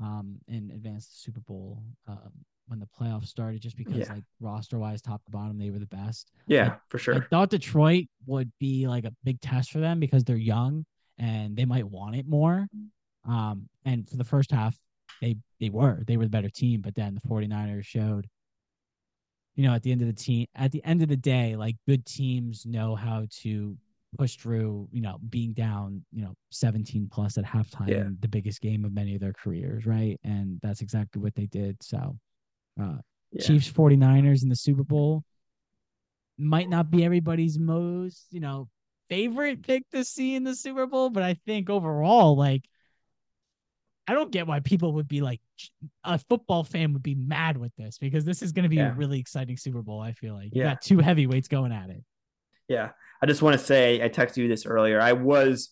um 0.00 0.38
and 0.48 0.70
advance 0.70 1.04
to 1.04 1.10
the 1.10 1.18
Super 1.18 1.40
Bowl 1.40 1.82
um, 2.08 2.32
when 2.66 2.80
the 2.80 2.86
playoffs 2.86 3.26
started, 3.26 3.60
just 3.60 3.76
because 3.76 3.96
yeah. 4.08 4.14
like 4.14 4.24
roster 4.40 4.78
wise, 4.78 5.02
top 5.02 5.24
to 5.24 5.30
bottom, 5.30 5.58
they 5.58 5.70
were 5.70 5.78
the 5.78 5.86
best. 5.86 6.32
Yeah, 6.46 6.68
I, 6.68 6.76
for 6.88 6.98
sure. 6.98 7.14
I 7.14 7.20
thought 7.20 7.50
Detroit 7.50 8.06
would 8.26 8.50
be 8.58 8.88
like 8.88 9.04
a 9.04 9.12
big 9.24 9.40
test 9.40 9.70
for 9.70 9.78
them 9.78 10.00
because 10.00 10.24
they're 10.24 10.36
young 10.36 10.84
and 11.18 11.56
they 11.56 11.64
might 11.64 11.84
want 11.84 12.16
it 12.16 12.26
more. 12.26 12.66
Um, 13.28 13.68
and 13.84 14.08
for 14.08 14.16
the 14.16 14.24
first 14.24 14.50
half, 14.50 14.74
they 15.20 15.36
they 15.60 15.70
were 15.70 16.02
they 16.06 16.16
were 16.16 16.24
the 16.24 16.30
better 16.30 16.48
team 16.48 16.80
but 16.80 16.94
then 16.94 17.14
the 17.14 17.28
49ers 17.28 17.84
showed 17.84 18.28
you 19.54 19.64
know 19.64 19.74
at 19.74 19.82
the 19.82 19.92
end 19.92 20.00
of 20.00 20.06
the 20.06 20.14
team 20.14 20.46
at 20.54 20.72
the 20.72 20.82
end 20.84 21.02
of 21.02 21.08
the 21.08 21.16
day 21.16 21.56
like 21.56 21.76
good 21.86 22.04
teams 22.06 22.66
know 22.66 22.94
how 22.94 23.26
to 23.30 23.76
push 24.18 24.36
through 24.36 24.88
you 24.92 25.00
know 25.00 25.18
being 25.28 25.52
down 25.52 26.04
you 26.12 26.22
know 26.22 26.34
17 26.50 27.08
plus 27.12 27.38
at 27.38 27.44
halftime 27.44 27.88
yeah. 27.88 28.04
the 28.20 28.28
biggest 28.28 28.60
game 28.60 28.84
of 28.84 28.92
many 28.92 29.14
of 29.14 29.20
their 29.20 29.32
careers 29.32 29.86
right 29.86 30.18
and 30.24 30.58
that's 30.62 30.80
exactly 30.80 31.22
what 31.22 31.34
they 31.34 31.46
did 31.46 31.80
so 31.82 32.16
uh 32.80 32.96
yeah. 33.32 33.42
chiefs 33.42 33.70
49ers 33.70 34.42
in 34.42 34.48
the 34.48 34.56
super 34.56 34.82
bowl 34.82 35.22
might 36.38 36.68
not 36.68 36.90
be 36.90 37.04
everybody's 37.04 37.58
most 37.58 38.26
you 38.30 38.40
know 38.40 38.68
favorite 39.08 39.62
pick 39.62 39.88
to 39.90 40.04
see 40.04 40.34
in 40.34 40.42
the 40.42 40.56
super 40.56 40.86
bowl 40.86 41.10
but 41.10 41.22
i 41.22 41.34
think 41.46 41.70
overall 41.70 42.36
like 42.36 42.64
I 44.10 44.14
don't 44.14 44.32
get 44.32 44.48
why 44.48 44.58
people 44.58 44.94
would 44.94 45.06
be 45.06 45.20
like 45.20 45.40
a 46.02 46.18
football 46.18 46.64
fan 46.64 46.92
would 46.94 47.02
be 47.02 47.14
mad 47.14 47.56
with 47.56 47.70
this 47.76 47.96
because 47.96 48.24
this 48.24 48.42
is 48.42 48.50
going 48.50 48.64
to 48.64 48.68
be 48.68 48.76
yeah. 48.76 48.90
a 48.90 48.94
really 48.94 49.20
exciting 49.20 49.56
Super 49.56 49.82
Bowl. 49.82 50.00
I 50.00 50.10
feel 50.10 50.34
like 50.34 50.52
you 50.52 50.64
got 50.64 50.82
two 50.82 50.98
heavyweights 50.98 51.46
going 51.46 51.70
at 51.70 51.90
it. 51.90 52.02
Yeah, 52.70 52.90
I 53.20 53.26
just 53.26 53.42
want 53.42 53.58
to 53.58 53.66
say 53.66 54.00
I 54.00 54.08
texted 54.08 54.36
you 54.36 54.48
this 54.48 54.64
earlier. 54.64 55.00
I 55.00 55.12
was, 55.14 55.70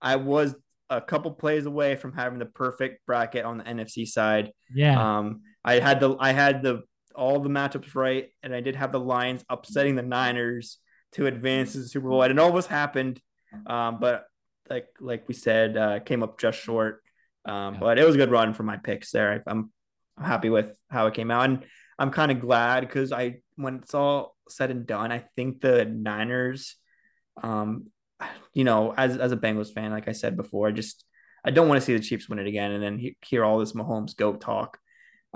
I 0.00 0.14
was 0.16 0.54
a 0.88 1.00
couple 1.00 1.32
plays 1.32 1.66
away 1.66 1.96
from 1.96 2.12
having 2.12 2.38
the 2.38 2.46
perfect 2.46 3.04
bracket 3.06 3.44
on 3.44 3.58
the 3.58 3.64
NFC 3.64 4.06
side. 4.06 4.52
Yeah. 4.72 5.18
Um, 5.18 5.40
I 5.64 5.80
had 5.80 5.98
the 5.98 6.16
I 6.18 6.30
had 6.30 6.62
the 6.62 6.82
all 7.16 7.40
the 7.40 7.48
matchups 7.48 7.96
right, 7.96 8.28
and 8.44 8.54
I 8.54 8.60
did 8.60 8.76
have 8.76 8.92
the 8.92 9.00
Lions 9.00 9.44
upsetting 9.50 9.96
the 9.96 10.02
Niners 10.02 10.78
to 11.12 11.26
advance 11.26 11.72
to 11.72 11.78
the 11.78 11.88
Super 11.88 12.08
Bowl. 12.08 12.22
And 12.22 12.30
it 12.30 12.38
almost 12.38 12.68
happened, 12.68 13.20
um, 13.66 13.98
but 14.00 14.26
like 14.70 14.86
like 15.00 15.26
we 15.26 15.34
said, 15.34 15.76
uh, 15.76 15.98
came 15.98 16.22
up 16.22 16.38
just 16.38 16.60
short. 16.60 17.02
Um, 17.44 17.74
yeah. 17.74 17.80
But 17.80 17.98
it 17.98 18.06
was 18.06 18.14
a 18.14 18.18
good 18.18 18.30
run 18.30 18.54
for 18.54 18.62
my 18.62 18.76
picks 18.76 19.10
there. 19.10 19.42
I'm, 19.44 19.72
I'm 20.16 20.24
happy 20.24 20.50
with 20.50 20.76
how 20.88 21.08
it 21.08 21.14
came 21.14 21.32
out, 21.32 21.46
and 21.46 21.64
I'm 21.98 22.12
kind 22.12 22.30
of 22.30 22.40
glad 22.40 22.80
because 22.80 23.10
I, 23.10 23.40
when 23.58 23.76
it's 23.76 23.94
all 23.94 24.36
said 24.48 24.70
and 24.70 24.86
done, 24.86 25.12
I 25.12 25.24
think 25.36 25.60
the 25.60 25.84
Niners, 25.84 26.76
um, 27.42 27.88
you 28.54 28.64
know, 28.64 28.94
as 28.96 29.16
as 29.16 29.32
a 29.32 29.36
Bengals 29.36 29.72
fan, 29.72 29.90
like 29.90 30.08
I 30.08 30.12
said 30.12 30.36
before, 30.36 30.68
I 30.68 30.72
just 30.72 31.04
I 31.44 31.50
don't 31.50 31.68
want 31.68 31.80
to 31.80 31.84
see 31.84 31.94
the 31.94 32.02
Chiefs 32.02 32.28
win 32.28 32.38
it 32.38 32.46
again, 32.46 32.72
and 32.72 32.82
then 32.82 32.98
he, 32.98 33.16
hear 33.24 33.44
all 33.44 33.58
this 33.58 33.72
Mahomes 33.72 34.16
go 34.16 34.34
talk. 34.34 34.78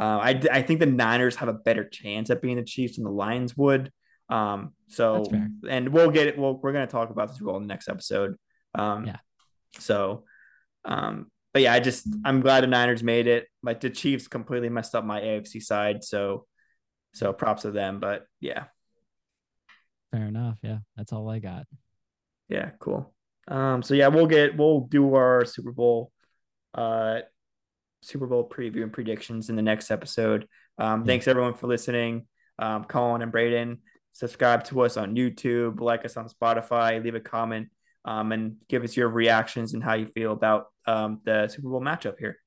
Uh, 0.00 0.18
I 0.22 0.42
I 0.50 0.62
think 0.62 0.80
the 0.80 0.86
Niners 0.86 1.36
have 1.36 1.48
a 1.48 1.54
better 1.54 1.84
chance 1.84 2.30
at 2.30 2.40
being 2.40 2.56
the 2.56 2.64
Chiefs 2.64 2.96
than 2.96 3.04
the 3.04 3.10
Lions 3.10 3.56
would. 3.56 3.92
Um, 4.28 4.72
so 4.88 5.24
and 5.68 5.88
we'll 5.90 6.10
get 6.10 6.28
it. 6.28 6.38
Well, 6.38 6.58
we're 6.62 6.72
gonna 6.72 6.86
talk 6.86 7.10
about 7.10 7.28
this 7.28 7.40
role 7.40 7.56
in 7.56 7.62
the 7.62 7.68
next 7.68 7.88
episode. 7.88 8.36
Um, 8.74 9.06
yeah. 9.06 9.16
So, 9.78 10.24
um, 10.84 11.30
but 11.52 11.62
yeah, 11.62 11.72
I 11.72 11.80
just 11.80 12.06
I'm 12.24 12.40
glad 12.40 12.62
the 12.62 12.68
Niners 12.68 13.02
made 13.02 13.26
it. 13.26 13.46
But 13.62 13.80
the 13.80 13.90
Chiefs 13.90 14.28
completely 14.28 14.68
messed 14.68 14.94
up 14.94 15.04
my 15.04 15.20
AFC 15.20 15.62
side, 15.62 16.04
so 16.04 16.46
so 17.12 17.32
props 17.32 17.62
to 17.62 17.70
them. 17.70 18.00
But 18.00 18.26
yeah, 18.40 18.64
fair 20.12 20.26
enough. 20.26 20.58
Yeah, 20.62 20.78
that's 20.96 21.12
all 21.12 21.28
I 21.28 21.38
got. 21.38 21.66
Yeah, 22.48 22.70
cool. 22.78 23.12
Um, 23.48 23.82
so 23.82 23.94
yeah, 23.94 24.08
we'll 24.08 24.26
get 24.26 24.56
we'll 24.56 24.80
do 24.80 25.14
our 25.14 25.44
Super 25.44 25.72
Bowl, 25.72 26.12
uh, 26.74 27.20
Super 28.02 28.26
Bowl 28.26 28.48
preview 28.48 28.82
and 28.82 28.92
predictions 28.92 29.50
in 29.50 29.56
the 29.56 29.62
next 29.62 29.90
episode. 29.90 30.46
Um, 30.78 31.00
yeah. 31.00 31.06
thanks 31.06 31.28
everyone 31.28 31.54
for 31.54 31.66
listening. 31.66 32.26
Um, 32.58 32.84
Collin 32.84 33.22
and 33.22 33.32
Braeden, 33.32 33.78
subscribe 34.12 34.64
to 34.64 34.82
us 34.82 34.96
on 34.96 35.16
YouTube, 35.16 35.80
like 35.80 36.04
us 36.04 36.16
on 36.16 36.28
Spotify, 36.28 37.02
leave 37.02 37.14
a 37.14 37.20
comment 37.20 37.68
um, 38.04 38.32
and 38.32 38.56
give 38.68 38.84
us 38.84 38.96
your 38.96 39.08
reactions 39.08 39.74
and 39.74 39.82
how 39.82 39.94
you 39.94 40.06
feel 40.06 40.32
about 40.32 40.66
um, 40.86 41.20
the 41.24 41.48
Super 41.48 41.68
Bowl 41.68 41.80
matchup 41.80 42.18
here. 42.18 42.38